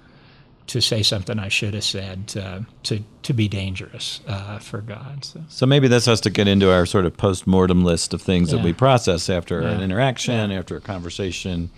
to 0.67 0.81
say 0.81 1.03
something 1.03 1.39
I 1.39 1.49
should 1.49 1.75
have 1.75 1.85
said 1.85 2.29
to 2.29 2.65
to, 2.85 3.05
to 3.23 3.33
be 3.33 3.49
dangerous 3.49 4.21
uh, 4.27 4.59
for 4.59 4.81
God. 4.81 5.25
So. 5.25 5.41
so. 5.49 5.67
maybe 5.67 5.89
this 5.89 6.07
has 6.07 6.21
to 6.23 6.31
get 6.31 6.49
into 6.49 6.73
our 6.73 6.87
sort 6.87 7.05
of 7.05 7.17
post 7.17 7.47
mortem 7.47 7.85
list 7.85 8.15
of 8.15 8.23
things 8.23 8.51
yeah. 8.51 8.59
that 8.59 8.65
we 8.65 8.73
process 8.73 9.29
after 9.29 9.61
yeah. 9.61 9.71
an 9.71 9.83
interaction, 9.83 10.51
after 10.51 10.77
a 10.77 10.81
conversation. 10.81 11.71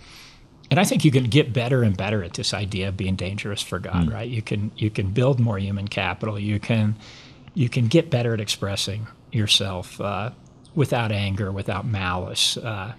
And 0.69 0.79
I 0.79 0.83
think 0.83 1.05
you 1.05 1.11
can 1.11 1.25
get 1.25 1.53
better 1.53 1.83
and 1.83 1.95
better 1.95 2.23
at 2.23 2.33
this 2.33 2.53
idea 2.53 2.89
of 2.89 2.97
being 2.97 3.15
dangerous 3.15 3.61
for 3.61 3.79
God, 3.79 4.07
mm. 4.07 4.13
right? 4.13 4.29
You 4.29 4.41
can 4.41 4.71
you 4.77 4.89
can 4.89 5.11
build 5.11 5.39
more 5.39 5.57
human 5.57 5.87
capital. 5.87 6.39
You 6.39 6.59
can 6.59 6.95
you 7.53 7.69
can 7.69 7.87
get 7.87 8.09
better 8.09 8.33
at 8.33 8.41
expressing 8.41 9.07
yourself 9.31 9.99
uh, 9.99 10.31
without 10.75 11.11
anger, 11.11 11.51
without 11.51 11.85
malice. 11.85 12.57
Uh, 12.57 12.93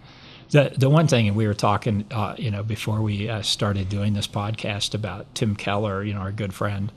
the 0.50 0.72
the 0.76 0.88
one 0.88 1.06
thing, 1.06 1.28
and 1.28 1.36
we 1.36 1.46
were 1.46 1.54
talking, 1.54 2.04
uh, 2.10 2.34
you 2.38 2.50
know, 2.50 2.62
before 2.62 3.02
we 3.02 3.28
uh, 3.28 3.42
started 3.42 3.88
doing 3.88 4.14
this 4.14 4.26
podcast 4.26 4.94
about 4.94 5.34
Tim 5.34 5.54
Keller, 5.54 6.02
you 6.02 6.14
know, 6.14 6.20
our 6.20 6.32
good 6.32 6.54
friend. 6.54 6.92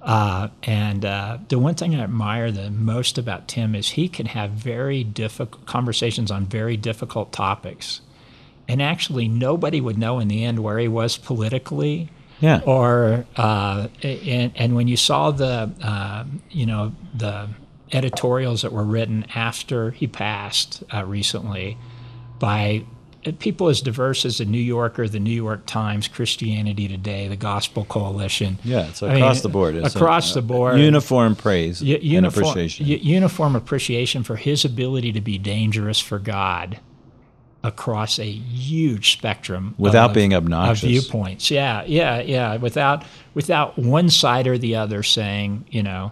Uh, 0.00 0.48
and 0.64 1.04
uh, 1.04 1.38
the 1.48 1.58
one 1.58 1.76
thing 1.76 1.94
I 1.94 2.00
admire 2.00 2.50
the 2.50 2.70
most 2.70 3.18
about 3.18 3.46
Tim 3.46 3.74
is 3.74 3.90
he 3.90 4.08
can 4.08 4.26
have 4.26 4.50
very 4.50 5.04
difficult 5.04 5.64
conversations 5.66 6.30
on 6.30 6.46
very 6.46 6.76
difficult 6.76 7.32
topics, 7.32 8.00
and 8.68 8.82
actually 8.82 9.28
nobody 9.28 9.80
would 9.80 9.98
know 9.98 10.18
in 10.18 10.28
the 10.28 10.44
end 10.44 10.60
where 10.60 10.78
he 10.78 10.88
was 10.88 11.16
politically. 11.16 12.08
Yeah. 12.40 12.60
Or 12.66 13.24
uh, 13.36 13.86
and 14.02 14.52
and 14.56 14.74
when 14.74 14.88
you 14.88 14.96
saw 14.96 15.30
the 15.30 15.72
uh, 15.80 16.24
you 16.50 16.66
know 16.66 16.92
the 17.14 17.48
editorials 17.92 18.62
that 18.62 18.72
were 18.72 18.84
written 18.84 19.26
after 19.34 19.90
he 19.90 20.06
passed 20.06 20.82
recently 21.04 21.76
by 22.42 22.84
uh, 23.24 23.30
people 23.38 23.68
as 23.68 23.80
diverse 23.80 24.24
as 24.24 24.38
the 24.38 24.44
New 24.44 24.58
Yorker, 24.58 25.06
the 25.06 25.20
New 25.20 25.30
York 25.30 25.64
Times, 25.64 26.08
Christianity 26.08 26.88
Today, 26.88 27.28
the 27.28 27.36
Gospel 27.36 27.84
Coalition. 27.84 28.58
Yeah, 28.64 28.88
it's 28.88 29.00
across 29.00 29.36
mean, 29.36 29.42
the 29.42 29.48
board. 29.48 29.76
across 29.76 30.34
the 30.34 30.42
board. 30.42 30.80
Uniform 30.80 31.36
praise 31.36 31.80
uniform, 31.80 32.16
and 32.16 32.26
appreciation. 32.26 32.86
Uniform 32.86 33.54
appreciation 33.54 34.24
for 34.24 34.34
his 34.34 34.64
ability 34.64 35.12
to 35.12 35.20
be 35.20 35.38
dangerous 35.38 36.00
for 36.00 36.18
God 36.18 36.80
across 37.62 38.18
a 38.18 38.28
huge 38.28 39.12
spectrum 39.12 39.76
without 39.78 40.10
of, 40.10 40.14
being 40.14 40.34
obnoxious 40.34 40.82
of 40.82 40.88
viewpoints. 40.88 41.48
Yeah, 41.48 41.84
yeah, 41.86 42.20
yeah. 42.22 42.56
Without 42.56 43.04
without 43.34 43.78
one 43.78 44.10
side 44.10 44.48
or 44.48 44.58
the 44.58 44.74
other 44.74 45.04
saying, 45.04 45.64
you 45.70 45.84
know, 45.84 46.10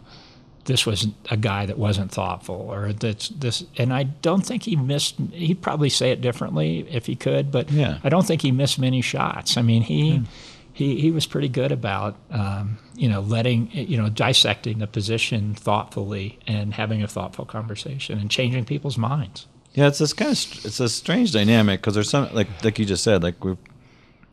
this 0.64 0.86
was 0.86 1.06
a 1.30 1.36
guy 1.36 1.66
that 1.66 1.78
wasn't 1.78 2.10
thoughtful 2.10 2.54
or 2.54 2.92
that's 2.92 3.28
this 3.28 3.64
and 3.76 3.92
I 3.92 4.04
don't 4.04 4.44
think 4.44 4.64
he 4.64 4.76
missed 4.76 5.16
he'd 5.32 5.62
probably 5.62 5.88
say 5.88 6.10
it 6.10 6.20
differently 6.20 6.86
if 6.90 7.06
he 7.06 7.16
could 7.16 7.50
but 7.50 7.70
yeah. 7.70 7.98
I 8.04 8.08
don't 8.08 8.26
think 8.26 8.42
he 8.42 8.52
missed 8.52 8.78
many 8.78 9.00
shots. 9.00 9.56
I 9.56 9.62
mean 9.62 9.82
he 9.82 10.18
mm. 10.18 10.26
he, 10.72 11.00
he 11.00 11.10
was 11.10 11.26
pretty 11.26 11.48
good 11.48 11.72
about 11.72 12.16
um, 12.30 12.78
you 12.94 13.08
know 13.08 13.20
letting 13.20 13.70
you 13.72 13.96
know 13.96 14.08
dissecting 14.08 14.78
the 14.78 14.86
position 14.86 15.54
thoughtfully 15.54 16.38
and 16.46 16.74
having 16.74 17.02
a 17.02 17.08
thoughtful 17.08 17.44
conversation 17.44 18.18
and 18.18 18.30
changing 18.30 18.64
people's 18.64 18.98
minds. 18.98 19.46
Yeah 19.72 19.86
it's 19.86 19.98
this 19.98 20.12
kind 20.12 20.32
of 20.32 20.64
it's 20.64 20.80
a 20.80 20.88
strange 20.88 21.32
dynamic 21.32 21.80
because 21.80 21.94
there's 21.94 22.10
some 22.10 22.32
like 22.34 22.48
like 22.62 22.78
you 22.78 22.84
just 22.84 23.02
said 23.04 23.22
like 23.22 23.42
we 23.42 23.56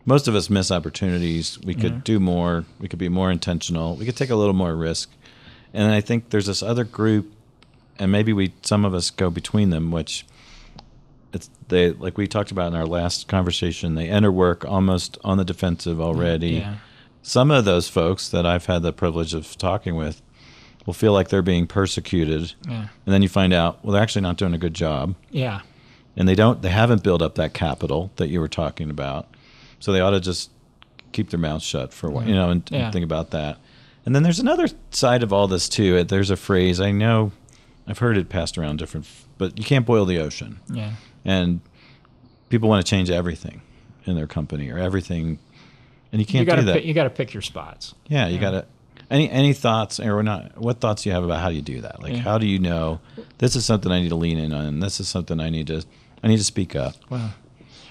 most 0.05 0.29
of 0.29 0.35
us 0.35 0.49
miss 0.49 0.71
opportunities. 0.71 1.59
We 1.65 1.75
could 1.75 2.05
do 2.05 2.17
more. 2.17 2.63
We 2.79 2.87
could 2.87 2.97
be 2.97 3.09
more 3.09 3.29
intentional. 3.29 3.97
We 3.97 4.05
could 4.05 4.15
take 4.15 4.29
a 4.29 4.35
little 4.35 4.53
more 4.53 4.73
risk 4.73 5.11
and 5.73 5.91
I 5.91 6.01
think 6.01 6.29
there's 6.29 6.45
this 6.47 6.61
other 6.63 6.83
group, 6.83 7.31
and 7.99 8.11
maybe 8.11 8.33
we 8.33 8.53
some 8.61 8.85
of 8.85 8.93
us 8.93 9.09
go 9.09 9.29
between 9.29 9.69
them, 9.69 9.91
which 9.91 10.25
it's 11.33 11.49
they 11.67 11.91
like 11.91 12.17
we 12.17 12.27
talked 12.27 12.51
about 12.51 12.67
in 12.67 12.75
our 12.75 12.85
last 12.85 13.27
conversation. 13.27 13.95
They 13.95 14.07
enter 14.09 14.31
work 14.31 14.65
almost 14.65 15.17
on 15.23 15.37
the 15.37 15.45
defensive 15.45 15.99
already. 15.99 16.49
Yeah. 16.51 16.75
Some 17.21 17.51
of 17.51 17.65
those 17.65 17.89
folks 17.89 18.29
that 18.29 18.45
I've 18.45 18.67
had 18.67 18.83
the 18.83 18.93
privilege 18.93 19.33
of 19.33 19.57
talking 19.57 19.95
with 19.95 20.21
will 20.85 20.93
feel 20.93 21.11
like 21.11 21.27
they're 21.27 21.41
being 21.41 21.67
persecuted, 21.67 22.53
Yeah. 22.65 22.87
and 23.05 23.13
then 23.13 23.21
you 23.21 23.27
find 23.27 23.51
out 23.53 23.83
well 23.83 23.93
they're 23.93 24.01
actually 24.01 24.21
not 24.21 24.37
doing 24.37 24.53
a 24.53 24.57
good 24.57 24.73
job, 24.73 25.15
Yeah. 25.31 25.59
and 26.15 26.27
they 26.29 26.35
don't 26.35 26.61
they 26.61 26.69
haven't 26.69 27.03
built 27.03 27.21
up 27.21 27.35
that 27.35 27.53
capital 27.53 28.11
that 28.15 28.29
you 28.29 28.39
were 28.39 28.47
talking 28.47 28.89
about, 28.89 29.27
so 29.79 29.91
they 29.91 29.99
ought 29.99 30.11
to 30.11 30.21
just 30.21 30.49
keep 31.11 31.29
their 31.29 31.39
mouths 31.39 31.63
shut 31.65 31.93
for 31.93 32.07
a 32.07 32.11
while, 32.11 32.25
you 32.27 32.33
know, 32.35 32.49
and, 32.51 32.63
and 32.71 32.93
think 32.93 33.03
about 33.03 33.31
that. 33.31 33.57
And 34.07 34.15
then 34.15 34.23
there's 34.23 34.39
another 34.39 34.69
side 34.91 35.21
of 35.21 35.33
all 35.33 35.49
this 35.49 35.67
too. 35.67 36.01
There's 36.05 36.29
a 36.29 36.37
phrase 36.37 36.79
I 36.79 36.91
know, 36.91 37.33
I've 37.85 37.97
heard 37.99 38.17
it 38.17 38.29
passed 38.29 38.57
around 38.57 38.77
different, 38.77 39.05
but 39.37 39.57
you 39.57 39.65
can't 39.65 39.85
boil 39.85 40.05
the 40.05 40.17
ocean, 40.19 40.61
Yeah. 40.71 40.93
and 41.25 41.59
people 42.47 42.69
want 42.69 42.85
to 42.85 42.89
change 42.89 43.09
everything 43.09 43.59
in 44.05 44.15
their 44.15 44.25
company 44.25 44.69
or 44.69 44.77
everything, 44.77 45.39
and 46.13 46.19
you 46.19 46.19
You 46.19 46.25
can't 46.25 46.47
got 46.47 46.55
do 46.55 46.61
that. 46.63 46.75
pick, 46.75 46.85
you 46.85 46.93
got 46.93 47.03
to 47.03 47.09
pick 47.09 47.33
your 47.33 47.41
spots. 47.41 47.95
Yeah, 48.07 48.27
you 48.29 48.39
gotta. 48.39 48.63
Any 49.11 49.29
any 49.29 49.51
thoughts 49.51 49.99
or 49.99 50.23
not? 50.23 50.57
What 50.57 50.79
thoughts 50.79 51.03
do 51.03 51.09
you 51.09 51.13
have 51.13 51.25
about 51.25 51.41
how 51.41 51.49
do 51.49 51.55
you 51.55 51.61
do 51.61 51.81
that? 51.81 52.01
Like, 52.01 52.13
Yeah. 52.13 52.19
how 52.19 52.37
do 52.37 52.47
you 52.47 52.59
know 52.59 53.01
this 53.39 53.57
is 53.57 53.65
something 53.65 53.91
I 53.91 53.99
need 54.01 54.09
to 54.09 54.15
lean 54.15 54.37
in 54.37 54.53
on? 54.53 54.79
This 54.79 55.01
is 55.01 55.09
something 55.09 55.41
I 55.41 55.49
need 55.49 55.67
to 55.67 55.83
I 56.23 56.27
need 56.29 56.37
to 56.37 56.45
speak 56.45 56.77
up. 56.77 56.95
Well, 57.09 57.33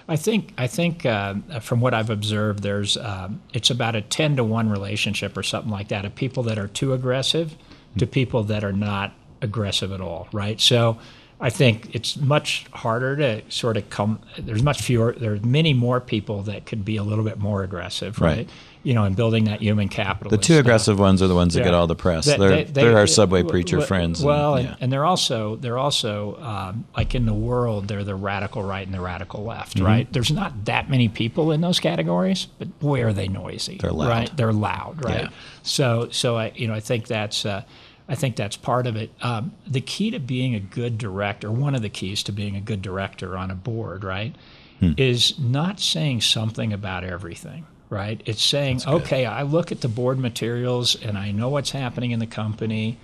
I 0.09 0.17
think 0.17 0.53
I 0.57 0.67
think 0.67 1.05
uh, 1.05 1.35
from 1.61 1.81
what 1.81 1.93
I've 1.93 2.11
observed, 2.11 2.63
there's 2.63 2.97
um, 2.97 3.43
it's 3.53 3.71
about 3.71 3.97
a 3.97 4.03
ten 4.03 4.37
to 4.37 4.45
one 4.45 4.71
relationship 4.71 5.37
or 5.37 5.43
something 5.43 5.71
like 5.71 5.89
that 5.89 6.05
of 6.05 6.15
people 6.15 6.45
that 6.45 6.59
are 6.59 6.69
too 6.69 6.93
aggressive 6.93 7.57
to 7.99 8.07
people 8.07 8.45
that 8.45 8.63
are 8.63 8.73
not 8.73 9.15
aggressive 9.43 9.93
at 9.93 10.01
all, 10.01 10.29
right? 10.33 10.61
So. 10.61 10.99
I 11.39 11.51
think 11.51 11.95
it's 11.95 12.17
much 12.17 12.65
harder 12.73 13.15
to 13.17 13.43
sort 13.51 13.77
of 13.77 13.91
come. 13.91 14.21
There's 14.39 14.63
much 14.63 14.81
fewer. 14.81 15.13
There's 15.13 15.43
many 15.45 15.75
more 15.75 16.01
people 16.01 16.43
that 16.45 16.65
could 16.65 16.83
be 16.85 16.97
a 16.97 17.03
little 17.03 17.25
bit 17.25 17.39
more 17.39 17.63
aggressive, 17.63 18.21
right? 18.21 18.37
Right. 18.39 18.49
You 18.85 18.95
know, 18.95 19.05
in 19.05 19.15
building 19.15 19.45
that 19.45 19.61
human 19.61 19.89
capital. 19.89 20.31
The 20.31 20.39
two 20.39 20.55
stuff. 20.55 20.61
aggressive 20.61 20.99
ones 20.99 21.21
are 21.21 21.27
the 21.27 21.35
ones 21.35 21.55
that 21.55 21.65
get 21.65 21.75
all 21.75 21.89
the 21.89 21.97
press. 21.97 22.25
They- 22.25 22.37
they're 22.39 22.49
they- 22.51 22.65
they're 22.65 22.91
they- 22.93 22.95
our 22.95 23.07
subway 23.09 23.41
w- 23.41 23.51
preacher 23.51 23.77
w- 23.77 23.87
friends. 23.87 24.21
and- 24.21 24.29
Well, 24.29 24.55
and, 24.55 24.69
yeah. 24.69 24.77
and 24.81 24.93
they're 24.93 25.05
also 25.05 25.57
they're 25.57 25.77
also 25.77 26.37
um, 26.41 26.85
like 26.97 27.15
in 27.15 27.27
the 27.27 27.35
world 27.35 27.89
they're 27.89 28.05
the 28.05 28.15
radical 28.15 28.63
right 28.63 28.87
and 28.87 28.95
the 28.95 29.01
radical 29.01 29.45
left, 29.45 29.77
Mm-hmm. 29.77 29.87
right? 29.87 30.13
There's 30.13 30.31
not 30.31 30.65
that 30.67 30.89
many 30.89 31.09
people 31.09 31.51
in 31.53 31.61
those 31.61 31.81
categories, 31.81 32.47
but 32.59 32.79
boy 32.79 33.03
are 33.03 33.13
they 33.13 33.29
noisy. 33.29 33.77
They're 33.79 33.91
loud. 33.91 34.09
right? 34.09 34.37
They're 34.37 34.53
loud, 34.53 35.05
right? 35.05 35.23
Yeah. 35.25 35.29
So 35.65 36.09
so 36.13 36.37
I 36.39 36.53
you 36.55 36.67
know 36.69 36.75
I 36.75 36.81
think 36.81 37.09
that's. 37.09 37.45
Uh, 37.45 37.63
I 38.09 38.15
think 38.15 38.37
that's 38.37 38.57
part 38.57 38.87
of 38.87 38.95
it. 38.97 39.11
Um, 39.21 39.53
the 39.67 39.81
key 39.81 40.11
to 40.13 40.21
being 40.21 40.55
a 40.55 40.61
good 40.61 40.97
director, 40.99 41.51
one 41.51 41.75
of 41.75 41.83
the 41.83 41.89
keys 41.89 42.23
to 42.25 42.33
being 42.33 42.55
a 42.57 42.61
good 42.61 42.81
director 42.83 43.37
on 43.37 43.51
a 43.51 43.55
board, 43.57 44.05
right, 44.05 44.35
Hmm. 44.81 44.93
is 44.99 45.39
not 45.39 45.81
saying 45.81 46.21
something 46.21 46.73
about 46.73 47.03
everything, 47.03 47.65
right? 47.89 48.21
It's 48.27 48.43
saying, 48.43 48.83
okay, 48.87 49.25
I 49.25 49.43
look 49.43 49.73
at 49.73 49.81
the 49.81 49.89
board 49.89 50.19
materials 50.19 50.95
and 51.03 51.17
I 51.17 51.31
know 51.33 51.49
what's 51.49 51.71
happening 51.71 52.11
in 52.11 52.19
the 52.19 52.27
company. 52.27 52.99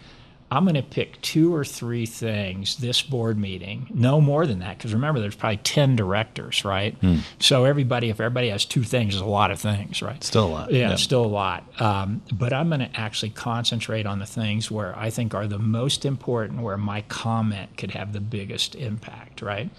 I'm 0.53 0.65
going 0.65 0.75
to 0.75 0.83
pick 0.83 1.19
two 1.23 1.55
or 1.55 1.65
three 1.65 2.05
things 2.05 2.77
this 2.77 3.01
board 3.01 3.39
meeting, 3.39 3.87
no 3.95 4.21
more 4.21 4.47
than 4.47 4.59
that, 4.59 4.77
because 4.77 4.93
remember, 4.93 5.19
there's 5.19 5.35
probably 5.35 5.57
10 5.57 5.97
directors, 5.97 6.63
right? 6.63 6.95
Hmm. 6.97 7.21
So 7.39 7.65
everybody, 7.65 8.11
if 8.11 8.21
everybody 8.21 8.51
has 8.51 8.67
two 8.67 8.83
things, 8.83 9.15
is 9.15 9.23
a 9.23 9.25
lot 9.25 9.51
of 9.51 9.59
things, 9.59 10.03
right? 10.03 10.23
Still 10.23 10.45
a 10.45 10.53
lot. 10.53 10.71
Yeah, 10.71 10.91
Yeah. 10.91 10.97
still 10.97 11.25
a 11.25 11.27
lot. 11.27 11.65
Um, 11.81 12.21
but 12.31 12.53
I'm 12.53 12.69
going 12.69 12.81
to 12.81 12.91
actually 12.95 13.31
concentrate 13.31 14.05
on 14.05 14.19
the 14.19 14.27
things 14.27 14.71
where 14.71 14.95
I 14.99 15.09
think 15.09 15.35
are 15.35 15.47
the 15.47 15.59
most 15.59 16.05
important, 16.05 16.61
where 16.61 16.77
my 16.77 17.01
comment 17.09 17.79
could 17.79 17.93
have 17.93 18.13
the 18.13 18.21
biggest 18.21 18.75
impact, 18.75 19.41
right? 19.41 19.71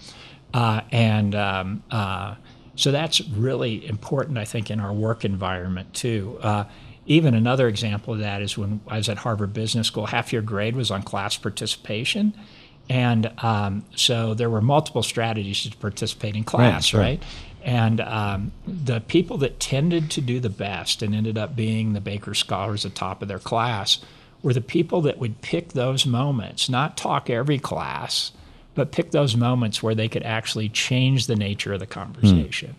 Uh, 0.52 0.80
and 0.90 1.36
um, 1.36 1.84
uh, 1.92 2.34
so 2.74 2.90
that's 2.90 3.20
really 3.28 3.86
important, 3.86 4.38
I 4.38 4.44
think, 4.44 4.72
in 4.72 4.80
our 4.80 4.92
work 4.92 5.24
environment 5.24 5.94
too. 5.94 6.36
Uh, 6.42 6.64
even 7.06 7.34
another 7.34 7.68
example 7.68 8.14
of 8.14 8.20
that 8.20 8.40
is 8.42 8.56
when 8.56 8.80
I 8.88 8.96
was 8.96 9.08
at 9.08 9.18
Harvard 9.18 9.52
Business 9.52 9.86
School, 9.86 10.06
half 10.06 10.32
your 10.32 10.42
grade 10.42 10.76
was 10.76 10.90
on 10.90 11.02
class 11.02 11.36
participation. 11.36 12.34
And 12.88 13.32
um, 13.42 13.84
so 13.94 14.34
there 14.34 14.50
were 14.50 14.60
multiple 14.60 15.02
strategies 15.02 15.62
to 15.64 15.76
participate 15.76 16.36
in 16.36 16.44
class, 16.44 16.86
sure. 16.86 17.00
right? 17.00 17.22
And 17.62 18.00
um, 18.00 18.52
the 18.66 19.00
people 19.00 19.38
that 19.38 19.58
tended 19.58 20.10
to 20.12 20.20
do 20.20 20.38
the 20.38 20.50
best 20.50 21.02
and 21.02 21.14
ended 21.14 21.38
up 21.38 21.56
being 21.56 21.94
the 21.94 22.00
Baker 22.00 22.34
Scholars 22.34 22.84
at 22.84 22.92
the 22.92 22.98
top 22.98 23.22
of 23.22 23.28
their 23.28 23.38
class 23.38 24.00
were 24.42 24.52
the 24.52 24.60
people 24.60 25.00
that 25.02 25.18
would 25.18 25.40
pick 25.40 25.70
those 25.70 26.04
moments, 26.04 26.68
not 26.68 26.98
talk 26.98 27.30
every 27.30 27.58
class, 27.58 28.32
but 28.74 28.92
pick 28.92 29.12
those 29.12 29.34
moments 29.34 29.82
where 29.82 29.94
they 29.94 30.08
could 30.08 30.22
actually 30.24 30.68
change 30.68 31.26
the 31.26 31.36
nature 31.36 31.72
of 31.72 31.80
the 31.80 31.86
conversation. 31.86 32.74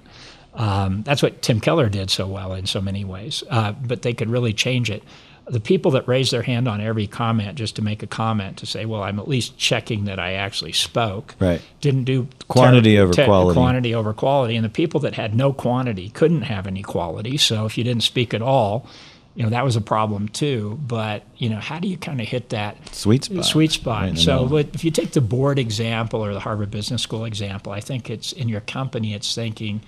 Um, 0.56 1.04
that's 1.04 1.22
what 1.22 1.41
Tim 1.41 1.60
Keller 1.60 1.89
did 1.89 2.10
so 2.10 2.28
well 2.28 2.54
in 2.54 2.65
so 2.65 2.82
many 2.82 3.04
ways, 3.04 3.44
uh, 3.50 3.74
but 3.74 4.02
they 4.04 4.13
could 4.13 4.30
really 4.30 4.54
change 4.54 4.89
it. 4.89 5.04
The 5.48 5.60
people 5.60 5.91
that 5.91 6.08
raised 6.08 6.32
their 6.34 6.41
hand 6.41 6.68
on 6.68 6.82
every 6.82 7.06
comment 7.06 7.56
just 7.56 7.76
to 7.76 7.84
make 7.84 8.02
a 8.02 8.08
comment 8.08 8.58
to 8.58 8.65
say, 8.65 8.86
well, 8.86 9.04
I'm 9.04 9.20
at 9.20 9.28
least 9.28 9.58
checking 9.60 10.06
that 10.06 10.18
I 10.18 10.34
actually 10.34 10.72
spoke, 10.72 11.36
Right. 11.39 11.62
didn't 11.82 12.06
do 12.06 12.28
Quantity 12.48 12.96
ter- 12.96 13.04
over 13.04 13.13
te- 13.13 13.26
quality. 13.26 13.58
quantity 13.60 13.94
over 13.94 14.12
quality. 14.13 14.56
And 14.56 14.65
the 14.65 14.70
people 14.70 15.00
that 15.02 15.13
had 15.13 15.36
no 15.36 15.54
quantity 15.54 16.10
couldn't 16.10 16.44
have 16.44 16.65
any 16.65 16.82
quality. 16.82 17.38
So 17.38 17.65
if 17.68 17.78
you 17.78 17.84
didn't 17.84 18.02
speak 18.04 18.34
at 18.34 18.41
all, 18.41 18.88
you 19.36 19.44
know, 19.44 19.50
that 19.50 19.63
was 19.63 19.76
a 19.76 19.82
problem 19.82 20.30
too. 20.30 20.80
But, 20.88 21.22
you 21.38 21.50
know, 21.50 21.60
how 21.60 21.78
do 21.78 21.88
you 21.89 21.98
kind 21.98 22.22
of 22.22 22.28
hit 22.28 22.50
that 22.50 22.96
Sweet 22.96 23.26
spot. 23.26 23.46
sweet 23.46 23.72
spot. 23.72 24.02
Right 24.04 24.18
so 24.18 24.44
middle. 24.48 24.58
if 24.74 24.84
you 24.84 24.89
take 24.89 25.12
the 25.12 25.22
board 25.22 25.60
example 25.60 26.26
or 26.26 26.34
the 26.34 26.39
Harvard 26.39 26.72
Business 26.72 27.04
School 27.04 27.24
example, 27.26 27.72
I 27.72 27.82
think 27.82 28.10
it's 28.10 28.32
in 28.32 28.50
your 28.50 28.62
company, 28.62 29.13
it's 29.13 29.36
thinking, 29.36 29.82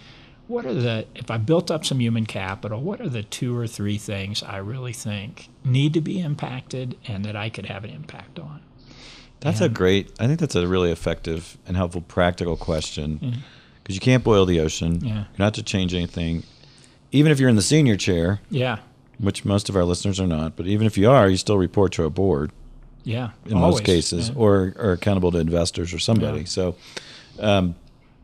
what 0.47 0.65
are 0.65 0.73
the, 0.73 1.05
if 1.15 1.29
I 1.29 1.37
built 1.37 1.69
up 1.69 1.85
some 1.85 1.99
human 1.99 2.25
capital, 2.25 2.81
what 2.81 3.01
are 3.01 3.09
the 3.09 3.23
two 3.23 3.57
or 3.57 3.67
three 3.67 3.97
things 3.97 4.41
I 4.43 4.57
really 4.57 4.93
think 4.93 5.49
need 5.65 5.93
to 5.93 6.01
be 6.01 6.19
impacted 6.19 6.97
and 7.07 7.25
that 7.25 7.35
I 7.35 7.49
could 7.49 7.65
have 7.65 7.83
an 7.83 7.89
impact 7.89 8.39
on? 8.39 8.61
That's 9.39 9.61
a 9.61 9.69
great. 9.69 10.11
I 10.19 10.25
think 10.27 10.39
that's 10.39 10.55
a 10.55 10.67
really 10.67 10.91
effective 10.91 11.57
and 11.67 11.77
helpful 11.77 12.01
practical 12.01 12.57
question 12.57 13.41
because 13.83 13.95
you 13.95 14.01
can't 14.01 14.23
boil 14.23 14.45
the 14.45 14.59
ocean. 14.59 15.05
Yeah. 15.05 15.13
You're 15.15 15.25
not 15.37 15.53
to 15.55 15.63
change 15.63 15.93
anything. 15.93 16.43
Even 17.11 17.31
if 17.31 17.39
you're 17.39 17.49
in 17.49 17.55
the 17.55 17.61
senior 17.61 17.95
chair, 17.95 18.41
Yeah. 18.49 18.79
which 19.19 19.45
most 19.45 19.69
of 19.69 19.75
our 19.75 19.83
listeners 19.85 20.19
are 20.19 20.27
not, 20.27 20.55
but 20.55 20.65
even 20.67 20.87
if 20.87 20.97
you 20.97 21.09
are, 21.09 21.29
you 21.29 21.37
still 21.37 21.57
report 21.57 21.91
to 21.93 22.03
a 22.03 22.09
board. 22.09 22.51
Yeah. 23.03 23.29
in 23.45 23.53
always. 23.57 23.75
most 23.75 23.83
cases, 23.85 24.27
Yeah. 24.29 24.35
or 24.35 24.73
are 24.77 24.91
accountable 24.91 25.31
to 25.31 25.37
investors 25.37 25.93
or 25.93 25.99
somebody. 25.99 26.39
Yeah. 26.39 26.45
So, 26.45 26.75
um, 27.39 27.75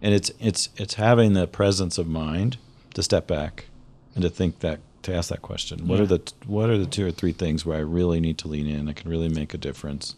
and 0.03 0.13
it's 0.13 0.31
it's 0.39 0.69
it's 0.77 0.93
having 0.95 1.33
the 1.33 1.47
presence 1.47 1.97
of 1.97 2.05
mind 2.07 2.57
to 2.93 3.01
step 3.01 3.25
back 3.25 3.65
and 4.13 4.21
to 4.21 4.29
think 4.29 4.59
that 4.59 4.79
to 5.01 5.15
ask 5.15 5.29
that 5.29 5.41
question. 5.41 5.87
What 5.87 5.99
are 5.99 6.05
the 6.05 6.21
what 6.45 6.69
are 6.69 6.77
the 6.77 6.85
two 6.85 7.07
or 7.07 7.11
three 7.11 7.31
things 7.33 7.65
where 7.65 7.77
I 7.77 7.81
really 7.81 8.19
need 8.19 8.37
to 8.39 8.47
lean 8.47 8.67
in? 8.67 8.87
I 8.87 8.93
can 8.93 9.09
really 9.09 9.29
make 9.29 9.53
a 9.55 9.57
difference. 9.57 10.15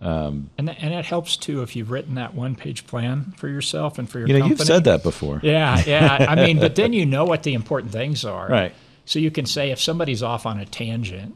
And, 0.00 0.50
that, 0.58 0.76
and 0.80 0.92
it 0.94 1.06
helps 1.06 1.36
too 1.36 1.62
if 1.62 1.74
you've 1.74 1.90
written 1.90 2.14
that 2.16 2.34
one 2.34 2.54
page 2.54 2.86
plan 2.86 3.32
for 3.36 3.48
yourself 3.48 3.98
and 3.98 4.08
for 4.08 4.18
your 4.18 4.28
You 4.28 4.34
know, 4.34 4.40
company. 4.40 4.58
you've 4.58 4.66
said 4.66 4.84
that 4.84 5.02
before. 5.02 5.40
Yeah, 5.42 5.82
yeah. 5.86 6.26
I 6.28 6.34
mean, 6.46 6.58
but 6.60 6.76
then 6.76 6.92
you 6.92 7.06
know 7.06 7.24
what 7.24 7.42
the 7.42 7.54
important 7.54 7.92
things 7.92 8.24
are. 8.24 8.46
Right. 8.46 8.74
So 9.06 9.18
you 9.18 9.30
can 9.30 9.46
say 9.46 9.70
if 9.70 9.80
somebody's 9.80 10.22
off 10.22 10.46
on 10.46 10.60
a 10.60 10.66
tangent, 10.66 11.34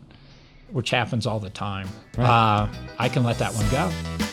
which 0.70 0.90
happens 0.90 1.26
all 1.26 1.40
the 1.40 1.50
time, 1.50 1.88
uh, 2.18 2.68
I 2.98 3.08
can 3.08 3.24
let 3.24 3.38
that 3.38 3.54
one 3.54 3.68
go. 3.70 4.29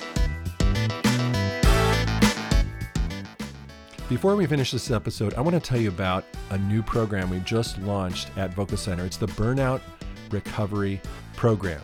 Before 4.09 4.37
we 4.37 4.45
finish 4.45 4.71
this 4.71 4.89
episode, 4.89 5.33
I 5.33 5.41
want 5.41 5.53
to 5.55 5.59
tell 5.59 5.77
you 5.77 5.89
about 5.89 6.23
a 6.51 6.57
new 6.57 6.81
program 6.81 7.29
we 7.29 7.39
just 7.41 7.77
launched 7.79 8.29
at 8.37 8.55
VOCA 8.55 8.77
Center. 8.77 9.03
It's 9.03 9.17
the 9.17 9.27
Burnout 9.27 9.81
Recovery 10.31 11.01
Program. 11.35 11.81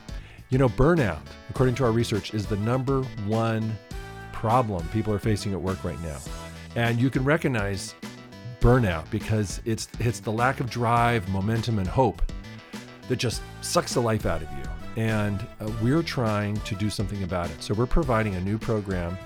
You 0.48 0.58
know, 0.58 0.70
burnout, 0.70 1.20
according 1.50 1.76
to 1.76 1.84
our 1.84 1.92
research, 1.92 2.34
is 2.34 2.46
the 2.46 2.56
number 2.56 3.04
one 3.26 3.78
problem 4.32 4.88
people 4.88 5.14
are 5.14 5.20
facing 5.20 5.52
at 5.52 5.62
work 5.62 5.84
right 5.84 6.00
now. 6.02 6.18
And 6.78 6.98
you 6.98 7.10
can 7.10 7.26
recognize 7.26 7.94
burnout 8.62 9.10
because 9.12 9.60
it's 9.66 9.90
it's 10.00 10.22
the 10.22 10.32
lack 10.32 10.62
of 10.62 10.70
drive, 10.70 11.28
momentum, 11.28 11.78
and 11.78 11.88
hope 11.90 12.22
that 13.10 13.18
just 13.18 13.42
sucks 13.60 13.96
the 13.96 14.02
life 14.02 14.26
out 14.26 14.42
of 14.42 14.48
you. 14.58 15.04
And 15.04 15.46
uh, 15.60 15.70
we're 15.82 16.04
trying 16.04 16.56
to 16.56 16.76
do 16.76 16.90
something 16.90 17.24
about 17.24 17.50
it. 17.50 17.62
So 17.62 17.74
we're 17.74 17.86
providing 17.86 18.36
a 18.36 18.42
new 18.42 18.58
program, 18.58 19.18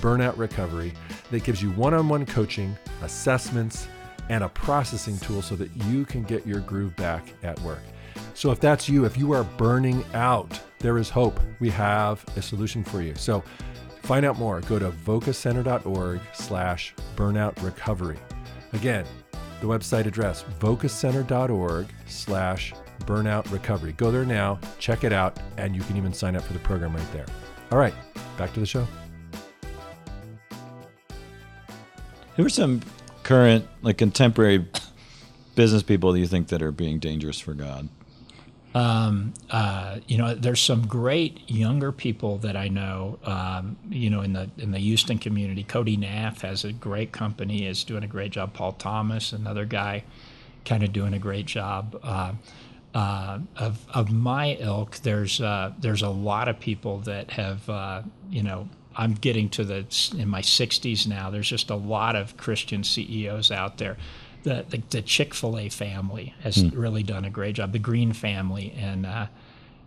Burnout 0.00 0.36
Recovery, 0.36 0.92
that 1.30 1.44
gives 1.44 1.62
you 1.62 1.70
one-on-one 1.72 2.26
coaching, 2.26 2.76
assessments, 3.02 3.88
and 4.28 4.44
a 4.44 4.48
processing 4.48 5.18
tool 5.18 5.42
so 5.42 5.56
that 5.56 5.70
you 5.84 6.04
can 6.04 6.22
get 6.24 6.46
your 6.46 6.60
groove 6.60 6.94
back 6.96 7.24
at 7.42 7.58
work. 7.60 7.82
So 8.34 8.50
if 8.50 8.60
that's 8.60 8.88
you, 8.88 9.04
if 9.04 9.16
you 9.16 9.32
are 9.32 9.44
burning 9.44 10.04
out, 10.14 10.60
there 10.78 10.98
is 10.98 11.08
hope. 11.08 11.40
We 11.60 11.70
have 11.70 12.24
a 12.36 12.42
solution 12.42 12.84
for 12.84 13.00
you. 13.02 13.14
So 13.14 13.42
find 14.02 14.26
out 14.26 14.38
more. 14.38 14.60
Go 14.62 14.78
to 14.78 14.90
vocacenter.org 14.90 16.20
slash 16.32 16.94
burnout 17.16 17.62
recovery. 17.62 18.18
Again, 18.72 19.06
the 19.60 19.66
website 19.66 20.06
address, 20.06 20.44
vocacenter.org 20.60 21.86
slash 22.06 22.74
burnout 23.00 23.50
recovery. 23.50 23.92
Go 23.92 24.10
there 24.10 24.26
now, 24.26 24.58
check 24.78 25.04
it 25.04 25.12
out, 25.12 25.38
and 25.56 25.74
you 25.74 25.80
can 25.82 25.96
even 25.96 26.12
sign 26.12 26.36
up 26.36 26.42
for 26.42 26.52
the 26.52 26.58
program 26.58 26.94
right 26.94 27.12
there. 27.12 27.26
All 27.70 27.78
right, 27.78 27.94
back 28.36 28.52
to 28.54 28.60
the 28.60 28.66
show. 28.66 28.86
Who 32.36 32.44
are 32.44 32.50
some 32.50 32.82
current, 33.22 33.66
like 33.82 33.98
contemporary 33.98 34.66
business 35.54 35.82
people 35.82 36.12
that 36.12 36.20
you 36.20 36.26
think 36.26 36.48
that 36.48 36.62
are 36.62 36.72
being 36.72 36.98
dangerous 36.98 37.40
for 37.40 37.54
God? 37.54 37.88
Um, 38.74 39.32
uh, 39.50 40.00
you 40.06 40.18
know, 40.18 40.34
there's 40.34 40.60
some 40.60 40.86
great 40.86 41.50
younger 41.50 41.92
people 41.92 42.36
that 42.38 42.56
I 42.56 42.68
know. 42.68 43.18
Um, 43.24 43.78
you 43.88 44.10
know, 44.10 44.20
in 44.20 44.34
the 44.34 44.50
in 44.58 44.70
the 44.70 44.78
Houston 44.78 45.18
community, 45.18 45.64
Cody 45.64 45.96
Naff 45.96 46.42
has 46.42 46.62
a 46.62 46.74
great 46.74 47.10
company, 47.10 47.66
is 47.66 47.84
doing 47.84 48.04
a 48.04 48.06
great 48.06 48.32
job. 48.32 48.52
Paul 48.52 48.72
Thomas, 48.72 49.32
another 49.32 49.64
guy, 49.64 50.04
kind 50.66 50.82
of 50.82 50.92
doing 50.92 51.14
a 51.14 51.18
great 51.18 51.46
job. 51.46 51.98
Uh, 52.02 52.34
uh, 52.94 53.38
of 53.56 53.86
of 53.94 54.12
my 54.12 54.58
ilk, 54.60 54.96
there's 54.96 55.40
uh, 55.40 55.72
there's 55.78 56.02
a 56.02 56.10
lot 56.10 56.46
of 56.48 56.60
people 56.60 56.98
that 56.98 57.30
have 57.30 57.68
uh, 57.70 58.02
you 58.28 58.42
know. 58.42 58.68
I'm 58.96 59.14
getting 59.14 59.48
to 59.50 59.64
the 59.64 59.86
in 60.18 60.28
my 60.28 60.42
60s 60.42 61.06
now. 61.06 61.30
There's 61.30 61.48
just 61.48 61.70
a 61.70 61.76
lot 61.76 62.16
of 62.16 62.36
Christian 62.36 62.82
CEOs 62.84 63.50
out 63.50 63.78
there 63.78 63.96
the, 64.42 64.64
the, 64.68 64.80
the 64.90 65.02
Chick 65.02 65.34
fil 65.34 65.58
A 65.58 65.68
family 65.68 66.32
has 66.42 66.56
Hmm. 66.56 66.68
really 66.68 67.02
done 67.02 67.24
a 67.24 67.30
great 67.30 67.56
job. 67.56 67.72
The 67.72 67.80
Green 67.80 68.12
family 68.12 68.72
in 68.76 69.04
uh, 69.04 69.26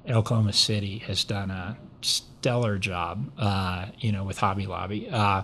Oklahoma 0.09 0.51
City 0.51 0.97
has 1.07 1.23
done 1.23 1.49
a 1.49 1.77
stellar 2.01 2.77
job, 2.77 3.31
uh, 3.37 3.85
you 3.99 4.11
know, 4.11 4.25
with 4.25 4.37
Hobby 4.37 4.65
Lobby. 4.67 5.09
Uh, 5.09 5.43